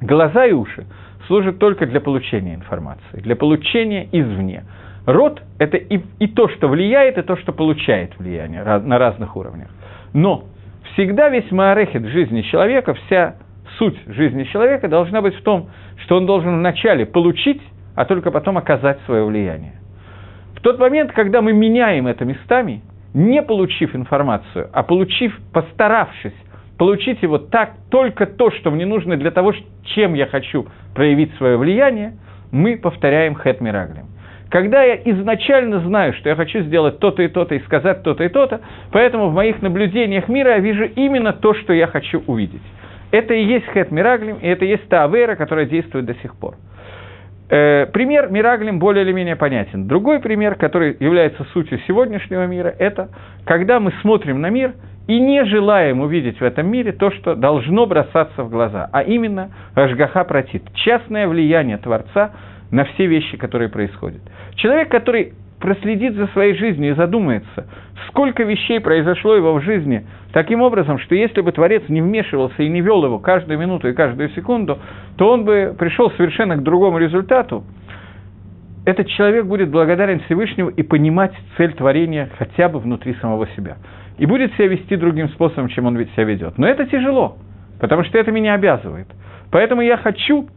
[0.00, 0.86] Глаза и уши
[1.26, 4.64] служат только для получения информации, для получения извне.
[5.06, 9.68] Рот– это и, и то, что влияет, и то, что получает влияние на разных уровнях.
[10.12, 10.44] Но
[10.92, 13.36] всегда весь маарехет жизни человека, вся
[13.78, 15.68] суть жизни человека должна быть в том,
[16.04, 17.60] что он должен вначале получить,
[17.94, 19.74] а только потом оказать свое влияние.
[20.56, 26.34] В тот момент, когда мы меняем это местами, не получив информацию, а получив, постаравшись
[26.78, 29.52] получить его так, только то, что мне нужно для того,
[29.94, 32.14] чем я хочу проявить свое влияние,
[32.50, 34.06] мы повторяем хэт мираглем.
[34.50, 38.28] Когда я изначально знаю, что я хочу сделать то-то и то-то и сказать то-то и
[38.28, 38.60] то-то,
[38.92, 42.62] поэтому в моих наблюдениях мира я вижу именно то, что я хочу увидеть.
[43.10, 46.36] Это и есть хет мираглим, и это и есть та авера, которая действует до сих
[46.36, 46.54] пор.
[47.50, 49.86] Э, пример мираглим более или менее понятен.
[49.86, 53.10] Другой пример, который является сутью сегодняшнего мира, это
[53.44, 54.74] когда мы смотрим на мир
[55.06, 59.50] и не желаем увидеть в этом мире то, что должно бросаться в глаза, а именно
[59.74, 62.32] Ашгаха протит, частное влияние Творца
[62.70, 64.20] на все вещи, которые происходят.
[64.56, 67.66] Человек, который проследит за своей жизнью и задумается,
[68.08, 72.68] сколько вещей произошло его в жизни, таким образом, что если бы Творец не вмешивался и
[72.68, 74.78] не вел его каждую минуту и каждую секунду,
[75.16, 77.64] то он бы пришел совершенно к другому результату,
[78.84, 83.78] этот человек будет благодарен Всевышнему и понимать цель творения хотя бы внутри самого себя.
[84.18, 86.58] И будет себя вести другим способом, чем он себя ведет.
[86.58, 87.36] Но это тяжело,
[87.80, 89.08] потому что это меня обязывает.
[89.50, 90.48] Поэтому я хочу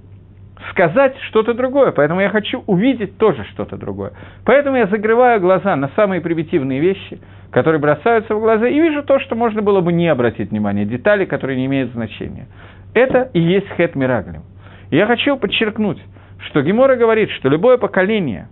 [0.71, 4.13] сказать что-то другое, поэтому я хочу увидеть тоже что-то другое.
[4.45, 7.19] Поэтому я закрываю глаза на самые примитивные вещи,
[7.51, 11.25] которые бросаются в глаза, и вижу то, что можно было бы не обратить внимания, детали,
[11.25, 12.47] которые не имеют значения.
[12.93, 14.43] Это и есть хет мираглим.
[14.89, 15.99] Я хочу подчеркнуть,
[16.39, 18.47] что Гемора говорит, что любое поколение,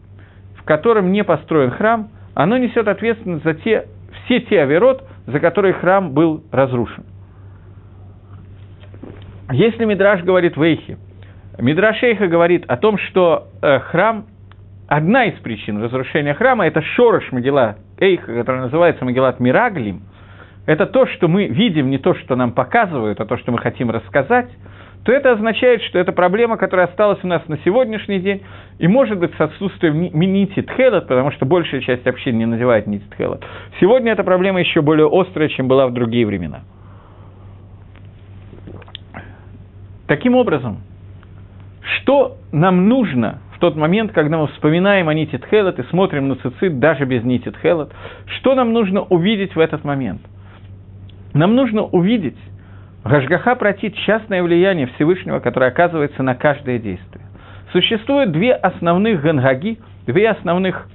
[0.58, 3.86] в котором не построен храм, оно несет ответственность за те,
[4.26, 7.06] все те аверот, за которые храм был разрушен.
[9.52, 10.98] Если Мидраш говорит в Эйхе,
[11.60, 14.26] Мидрашейха говорит о том, что э, храм,
[14.88, 20.02] одна из причин разрушения храма, это шорош Магела Эйха, который называется Магелат Мираглим,
[20.66, 23.92] это то, что мы видим, не то, что нам показывают, а то, что мы хотим
[23.92, 24.50] рассказать,
[25.06, 28.42] то это означает, что это проблема, которая осталась у нас на сегодняшний день,
[28.80, 33.06] и может быть с отсутствием нити тхелот, потому что большая часть общин не надевает нити
[33.12, 33.46] тхелот.
[33.80, 36.62] Сегодня эта проблема еще более острая, чем была в другие времена.
[40.08, 40.82] Таким образом,
[41.82, 46.36] что нам нужно в тот момент, когда мы вспоминаем о нити Тхелет и смотрим на
[46.38, 47.92] цицит даже без нити Тхелет,
[48.26, 50.22] что нам нужно увидеть в этот момент?
[51.34, 52.38] Нам нужно увидеть
[53.06, 57.24] Гашгаха протит частное влияние Всевышнего, которое оказывается на каждое действие.
[57.72, 59.78] Существует две основных гангаги,
[60.08, 60.88] две основных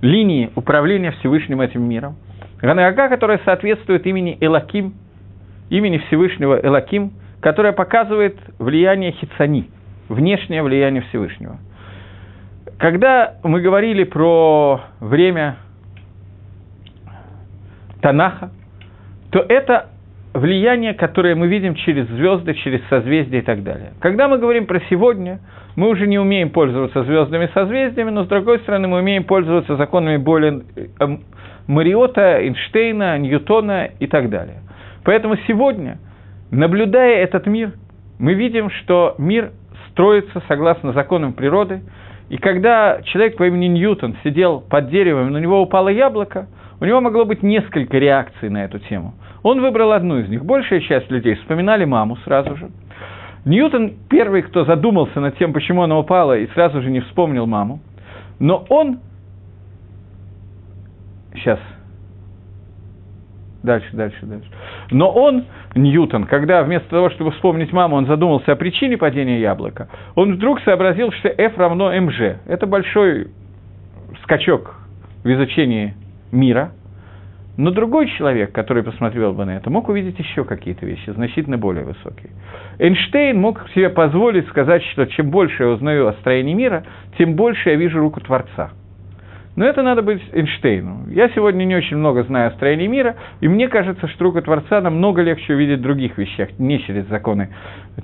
[0.00, 2.16] линии управления Всевышним этим миром.
[2.62, 4.94] Ганага, которая соответствует имени Элаким,
[5.68, 7.12] имени Всевышнего Элаким,
[7.42, 9.70] которая показывает влияние Хицани,
[10.08, 11.58] внешнее влияние Всевышнего.
[12.78, 15.56] Когда мы говорили про время
[18.00, 18.50] Танаха,
[19.30, 19.90] то это
[20.36, 23.92] влияние, которое мы видим через звезды, через созвездия и так далее.
[24.00, 25.40] Когда мы говорим про сегодня,
[25.76, 30.16] мы уже не умеем пользоваться звездами созвездиями, но с другой стороны мы умеем пользоваться законами
[30.16, 31.06] более э,
[31.66, 34.62] Мариота, Эйнштейна, Ньютона и так далее.
[35.04, 35.98] Поэтому сегодня,
[36.50, 37.72] наблюдая этот мир,
[38.18, 39.52] мы видим, что мир
[39.90, 41.82] строится согласно законам природы,
[42.28, 46.48] и когда человек по имени Ньютон сидел под деревом, на него упало яблоко,
[46.80, 49.14] у него могло быть несколько реакций на эту тему.
[49.46, 50.44] Он выбрал одну из них.
[50.44, 52.68] Большая часть людей вспоминали маму сразу же.
[53.44, 57.78] Ньютон первый, кто задумался над тем, почему она упала, и сразу же не вспомнил маму.
[58.40, 58.98] Но он...
[61.32, 61.60] Сейчас.
[63.62, 64.50] Дальше, дальше, дальше.
[64.90, 65.44] Но он,
[65.76, 70.60] Ньютон, когда вместо того, чтобы вспомнить маму, он задумался о причине падения яблока, он вдруг
[70.62, 72.38] сообразил, что F равно mg.
[72.48, 73.28] Это большой
[74.24, 74.74] скачок
[75.22, 75.94] в изучении
[76.32, 76.72] мира–
[77.56, 81.84] но другой человек, который посмотрел бы на это, мог увидеть еще какие-то вещи, значительно более
[81.84, 82.30] высокие.
[82.78, 86.84] Эйнштейн мог себе позволить сказать, что чем больше я узнаю о строении мира,
[87.18, 88.72] тем больше я вижу руку Творца.
[89.56, 91.08] Но это надо быть Эйнштейну.
[91.08, 94.82] Я сегодня не очень много знаю о строении мира, и мне кажется, что руку Творца
[94.82, 97.48] намного легче увидеть в других вещах, не через законы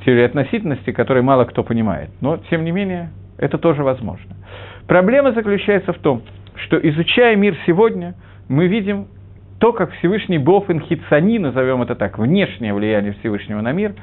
[0.07, 2.09] теории относительности, которые мало кто понимает.
[2.23, 4.35] Но, тем не менее, это тоже возможно.
[4.87, 6.23] Проблема заключается в том,
[6.55, 8.15] что изучая мир сегодня,
[8.49, 9.09] мы видим
[9.63, 13.95] то, как Всевышний Бофен Хицани, назовем это так, внешнее влияние Всевышнего на мир,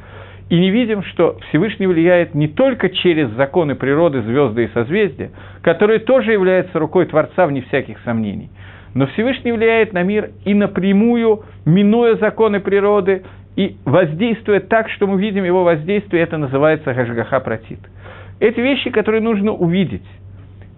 [0.50, 5.32] и не видим, что Всевышний влияет не только через законы природы, звезды и созвездия,
[5.62, 8.50] которые тоже являются рукой Творца, вне всяких сомнений,
[8.94, 13.24] но Всевышний влияет на мир и напрямую, минуя законы природы,
[13.58, 17.80] и воздействуя так, что мы видим его воздействие, это называется Гашгаха Протит.
[18.40, 20.08] Эти вещи, которые нужно увидеть.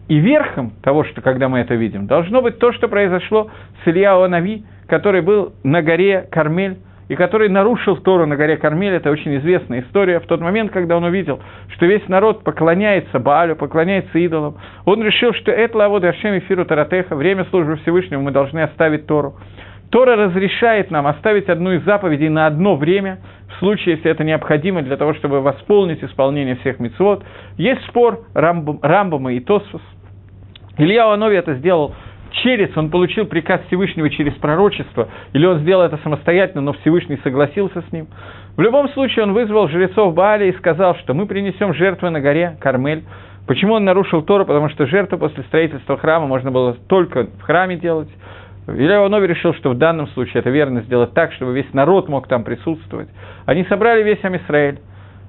[0.07, 3.49] И верхом того, что когда мы это видим, должно быть то, что произошло
[3.83, 6.77] с Ильяу Нави, который был на горе Кармель,
[7.11, 10.95] и который нарушил Тору на горе Кармель, это очень известная история, в тот момент, когда
[10.95, 11.41] он увидел,
[11.75, 17.15] что весь народ поклоняется Баалю, поклоняется идолам, он решил, что это лаводы Ашем Эфиру Таратеха,
[17.15, 19.35] время службы Всевышнему мы должны оставить Тору.
[19.91, 23.19] Тора разрешает нам оставить одну из заповедей на одно время,
[23.49, 27.23] в случае, если это необходимо для того, чтобы восполнить исполнение всех мецвод.
[27.57, 29.81] Есть спор Рамбама и Тосфос.
[30.77, 31.93] Илья Уанови это сделал
[32.43, 37.81] через, он получил приказ Всевышнего через пророчество, или он сделал это самостоятельно, но Всевышний согласился
[37.81, 38.07] с ним.
[38.55, 42.57] В любом случае он вызвал жрецов Бааля и сказал, что мы принесем жертвы на горе
[42.61, 43.03] Кармель.
[43.45, 44.45] Почему он нарушил Тору?
[44.45, 48.09] Потому что жертву после строительства храма можно было только в храме делать.
[48.75, 52.27] Илья Иванович решил, что в данном случае это верно сделать так, чтобы весь народ мог
[52.27, 53.09] там присутствовать.
[53.45, 54.79] Они собрали весь Амисраэль.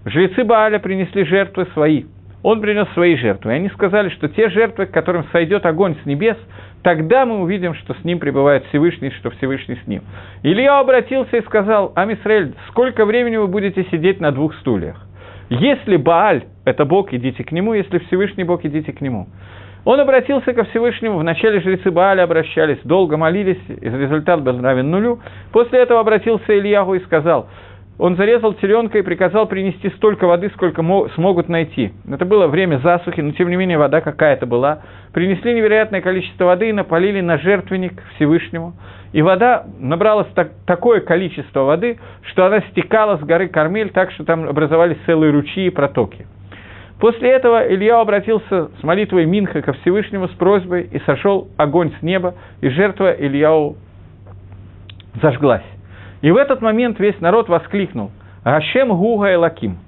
[0.04, 2.04] Жрецы Бааля принесли жертвы свои.
[2.42, 3.52] Он принес свои жертвы.
[3.52, 6.36] И они сказали, что те жертвы, к которым сойдет огонь с небес,
[6.82, 10.02] тогда мы увидим, что с ним пребывает Всевышний, что Всевышний с ним.
[10.42, 14.96] Илья обратился и сказал, Амисраэль, сколько времени вы будете сидеть на двух стульях?
[15.50, 19.28] Если Бааль– это Бог, идите к нему, если Всевышний Бог, идите к нему.
[19.84, 25.20] Он обратился ко Всевышнему, вначале жрецы Бааля обращались, долго молились, и результат был равен нулю.
[25.52, 27.48] После этого обратился Ильягу и сказал–
[27.98, 30.82] он зарезал теленка и приказал принести столько воды, сколько
[31.14, 31.92] смогут найти.
[32.10, 34.80] Это было время засухи, но тем не менее вода какая-то была.
[35.12, 38.72] Принесли невероятное количество воды и напалили на жертвенник Всевышнему.
[39.12, 41.98] И вода набралась так, такое количество воды,
[42.30, 46.26] что она стекала с горы Кармель так, что там образовались целые ручьи и протоки.
[47.02, 52.00] После этого Илья обратился с молитвой Минха ко Всевышнему с просьбой, и сошел огонь с
[52.00, 53.74] неба, и жертва Ильяу
[55.20, 55.64] зажглась.
[56.20, 58.12] И в этот момент весь народ воскликнул
[58.44, 59.78] «Гашем Гуга Элаким».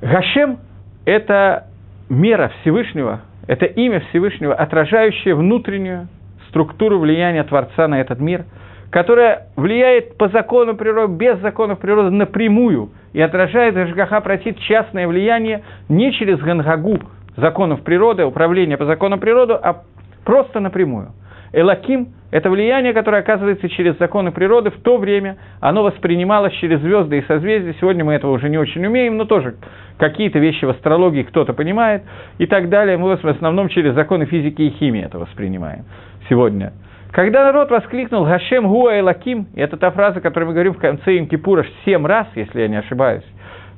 [0.00, 0.58] Гашем–
[1.04, 1.68] это
[2.08, 6.08] мера Всевышнего, это имя Всевышнего, отражающее внутреннюю
[6.48, 8.44] структуру влияния Творца на этот мир,
[8.92, 15.62] которая влияет по закону природы, без законов природы напрямую и отражает Гашгаха просит частное влияние
[15.88, 16.98] не через Гангагу
[17.38, 19.82] законов природы, управления по законам природы, а
[20.26, 21.08] просто напрямую.
[21.54, 27.18] Элаким– это влияние, которое оказывается через законы природы в то время, оно воспринималось через звезды
[27.18, 27.74] и созвездия.
[27.80, 29.54] Сегодня мы этого уже не очень умеем, но тоже
[29.96, 32.02] какие-то вещи в астрологии кто-то понимает
[32.36, 32.98] и так далее.
[32.98, 35.86] Мы в основном через законы физики и химии это воспринимаем
[36.28, 36.72] сегодня.
[37.12, 41.18] Когда народ воскликнул «Гашем Гуа Элаким», и это та фраза, которую мы говорим в конце
[41.18, 43.24] Имкипура семь раз, если я не ошибаюсь,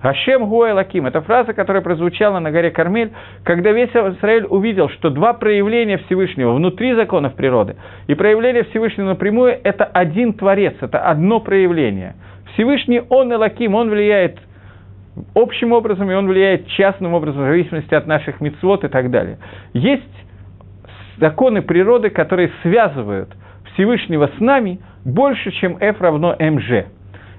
[0.04, 1.06] Гашем Гуа Лаким.
[1.06, 3.10] Это фраза, которая прозвучала на горе Кармель,
[3.42, 7.76] когда весь Израиль увидел, что два проявления Всевышнего внутри законов природы
[8.06, 12.14] и проявление Всевышнего напрямую– это один Творец, это одно проявление.
[12.52, 14.38] Всевышний, Он Элаким, Он влияет
[15.34, 19.38] общим образом, и Он влияет частным образом, в зависимости от наших мицвод и так далее.
[19.72, 20.04] Есть
[21.18, 23.30] законы природы, которые связывают
[23.72, 26.86] Всевышнего с нами больше, чем F равно МЖ.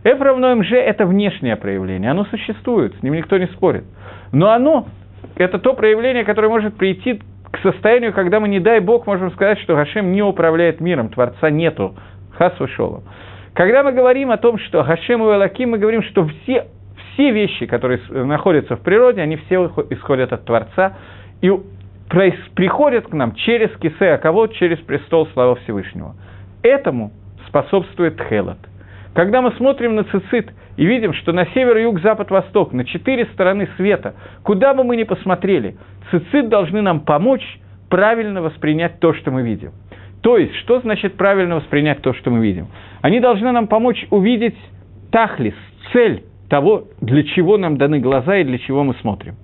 [0.04, 3.86] F равно МЖ– это внешнее проявление, оно существует, с ним никто не спорит.
[4.32, 4.88] Но оно–
[5.36, 7.22] это то проявление, которое может прийти
[7.52, 11.50] к состоянию, когда мы, не дай Бог, можем сказать, что Гашем не управляет миром, Творца
[11.50, 11.96] нету,
[12.38, 13.04] хас вышел.
[13.54, 16.68] Когда мы говорим о том, что Гашем и Элаким, мы говорим, что все,
[17.14, 20.98] все вещи, которые находятся в природе, они все исходят от Творца
[21.42, 21.52] и
[22.10, 26.16] приходят к нам через кисе, кого через престол славы Всевышнего.
[26.64, 27.12] Этому
[27.48, 28.58] способствует Хелот–
[29.16, 33.26] когда мы смотрим на цицит и видим, что на север, юг, запад, восток, на четыре
[33.28, 35.78] стороны света, куда бы мы ни посмотрели,
[36.12, 39.72] цицит должны нам помочь правильно воспринять то, что мы видим.
[40.20, 42.68] То есть, что значит правильно воспринять то, что мы видим?
[43.02, 44.58] Они должны нам помочь увидеть
[45.12, 45.56] тахлис,
[45.94, 49.36] цель того, для чего нам даны глаза и для чего мы смотрим.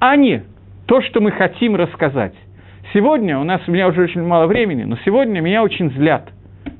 [0.00, 0.42] А не
[0.88, 2.32] то, что мы хотим рассказать.
[2.94, 6.30] Сегодня, у нас у меня уже очень мало времени, но сегодня меня очень злят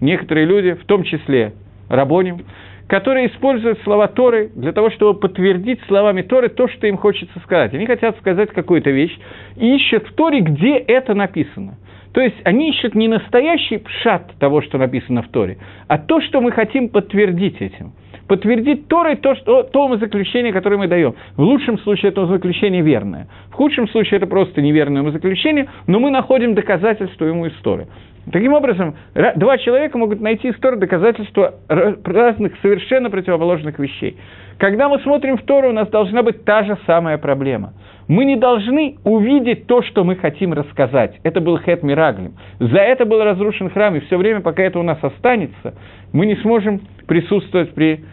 [0.01, 1.53] некоторые люди, в том числе
[1.91, 2.41] рабоним,
[2.87, 7.75] которые используют слова Торы для того, чтобы подтвердить словами Торы то, что им хочется сказать.
[7.75, 9.17] Они хотят сказать какую-то вещь
[9.57, 11.77] и ищут в Торе, где это написано.
[12.15, 16.41] То есть они ищут не настоящий пшат того, что написано в Торе, а то, что
[16.41, 17.93] мы хотим подтвердить этим.
[18.29, 21.15] Подтвердить Торой то, что, то заключение, которое мы даем.
[21.37, 23.27] В лучшем случае это заключение верное.
[23.51, 27.89] В худшем случае это просто неверное заключение, но мы находим доказательство ему из Торы.
[28.31, 28.95] Таким образом,
[29.37, 34.19] два человека могут найти историю доказательства разных совершенно противоположных вещей.
[34.59, 37.73] Когда мы смотрим в Тору, у нас должна быть та же самая проблема.
[38.09, 41.19] Мы не должны увидеть то, что мы хотим рассказать.
[41.23, 42.35] Это был Хет Мираглим.
[42.59, 45.75] За это был разрушен храм, и все время, пока это у нас останется,
[46.13, 48.05] мы не сможем присутствовать при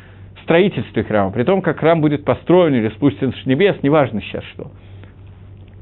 [0.45, 4.71] строительстве храма, при том, как храм будет построен или спустен с небес, неважно сейчас что.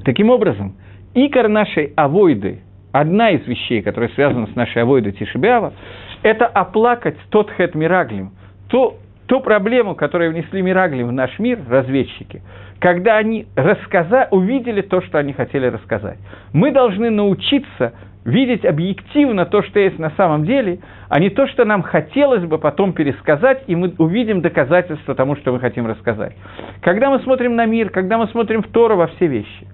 [0.04, 0.76] Таким образом,
[1.14, 2.62] икор нашей авойды–
[2.94, 5.74] одна из вещей, которая связана с нашей авойдой Тишибиава,
[6.22, 8.32] это оплакать тот хет мираглим,
[8.70, 8.96] ту,
[9.28, 12.42] ту проблему, которую внесли мираглим в наш мир, разведчики,
[12.80, 16.20] когда они рассказа, увидели то, что они хотели рассказать.
[16.54, 17.94] Мы должны научиться
[18.26, 22.58] видеть объективно то, что есть на самом деле, а не то, что нам хотелось бы
[22.58, 26.36] потом пересказать, и мы увидим доказательства тому, что мы хотим рассказать.
[26.82, 29.68] Когда мы смотрим на мир, когда мы смотрим в Тору во все вещи,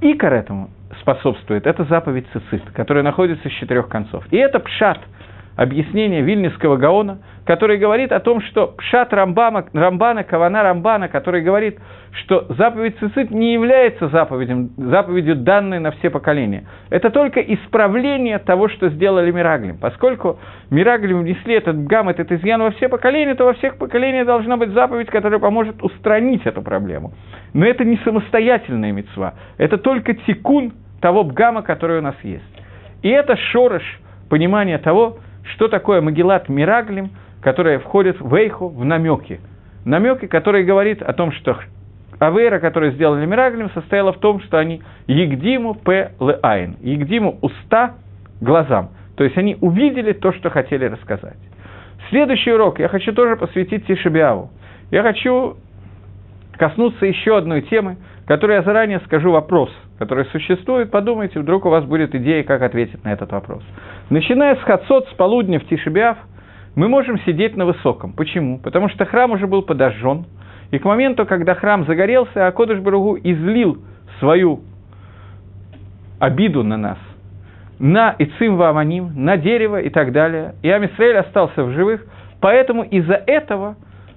[0.00, 4.24] икор этому способствует, это заповедь цицит, которая находится с четырех концов.
[4.30, 5.00] И это пшат,
[5.56, 11.78] объяснение Вильнинского Гаона, который говорит о том, что пшат Рамбама, Рамбана, Кавана Рамбана, который говорит,
[12.12, 16.66] что заповедь цицит не является заповедью, заповедью данной на все поколения.
[16.90, 19.78] Это только исправление того, что сделали Мираглим.
[19.78, 20.38] Поскольку
[20.70, 24.70] Мираглим внесли этот гам, этот изъян во все поколения, то во всех поколениях должна быть
[24.70, 27.12] заповедь, которая поможет устранить эту проблему.
[27.54, 32.44] Но это не самостоятельная мецва, это только тикун того бгама, который у нас есть.
[33.02, 33.82] И это шорош
[34.28, 35.18] понимания того,
[35.54, 39.40] что такое Магеллат Мираглим, которая входит в Эйху, в намеки.
[39.84, 41.56] Намеки, которые говорит о том, что
[42.18, 46.12] Авера, которую сделали Мираглим, состояла в том, что они Егдиму П.
[46.18, 46.76] Леайн.
[46.80, 47.94] Егдиму уста
[48.40, 48.90] глазам.
[49.16, 51.38] То есть они увидели то, что хотели рассказать.
[52.10, 54.50] Следующий урок я хочу тоже посвятить Тишебиаву.
[54.90, 55.56] Я хочу
[56.52, 60.90] коснуться еще одной темы, которую я заранее скажу вопрос, который существует.
[60.90, 63.62] Подумайте, вдруг у вас будет идея, как ответить на этот вопрос.
[64.08, 66.16] Начиная с Хацот, с полудня в Тишебиав,
[66.76, 68.12] мы можем сидеть на высоком.
[68.12, 68.58] Почему?
[68.60, 70.26] Потому что храм уже был подожжен,
[70.70, 73.78] и к моменту, когда храм загорелся, Акодыш Баругу излил
[74.20, 74.60] свою
[76.20, 76.98] обиду на нас,
[77.80, 82.06] на Ицим Вааманим, на дерево и так далее, и Амисраэль остался в живых,
[82.40, 83.74] поэтому из-за этого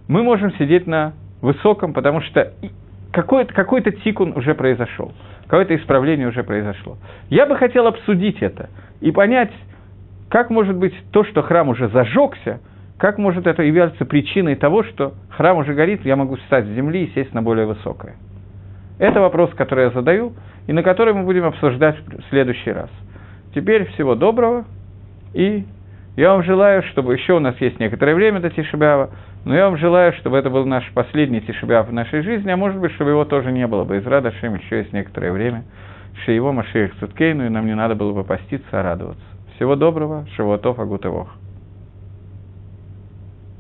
[0.08, 2.54] мы можем сидеть на высоком, потому что
[3.12, 5.14] какой-то какой тикун уже произошел,
[5.48, 6.98] какое-то исправление уже произошло.
[7.32, 8.70] Я бы хотел обсудить это
[9.02, 9.52] и понять,
[10.30, 12.60] как может быть то, что храм уже зажегся,
[12.98, 17.06] как может это являться причиной того, что храм уже горит, я могу встать с земли
[17.06, 18.16] и сесть на более высокое?
[19.00, 20.34] Это вопрос, который я задаю,
[20.68, 22.90] и на который мы будем обсуждать в следующий раз.
[23.56, 24.66] теперь всего доброго,
[25.34, 25.66] и
[26.16, 29.10] я вам желаю, чтобы еще у нас есть некоторое время до Тишебява,
[29.46, 32.80] но я вам желаю, чтобы это был наш последний Тишебяв в нашей жизни, а может
[32.80, 33.98] быть, чтобы его тоже не было бы.
[33.98, 35.64] Из Радашем еще есть некоторое время,
[36.22, 39.29] что его Машех Цуткейну, и нам не надо было бы поститься, а радоваться.
[39.60, 41.28] Всего доброго, Шавуатов, Агутывох.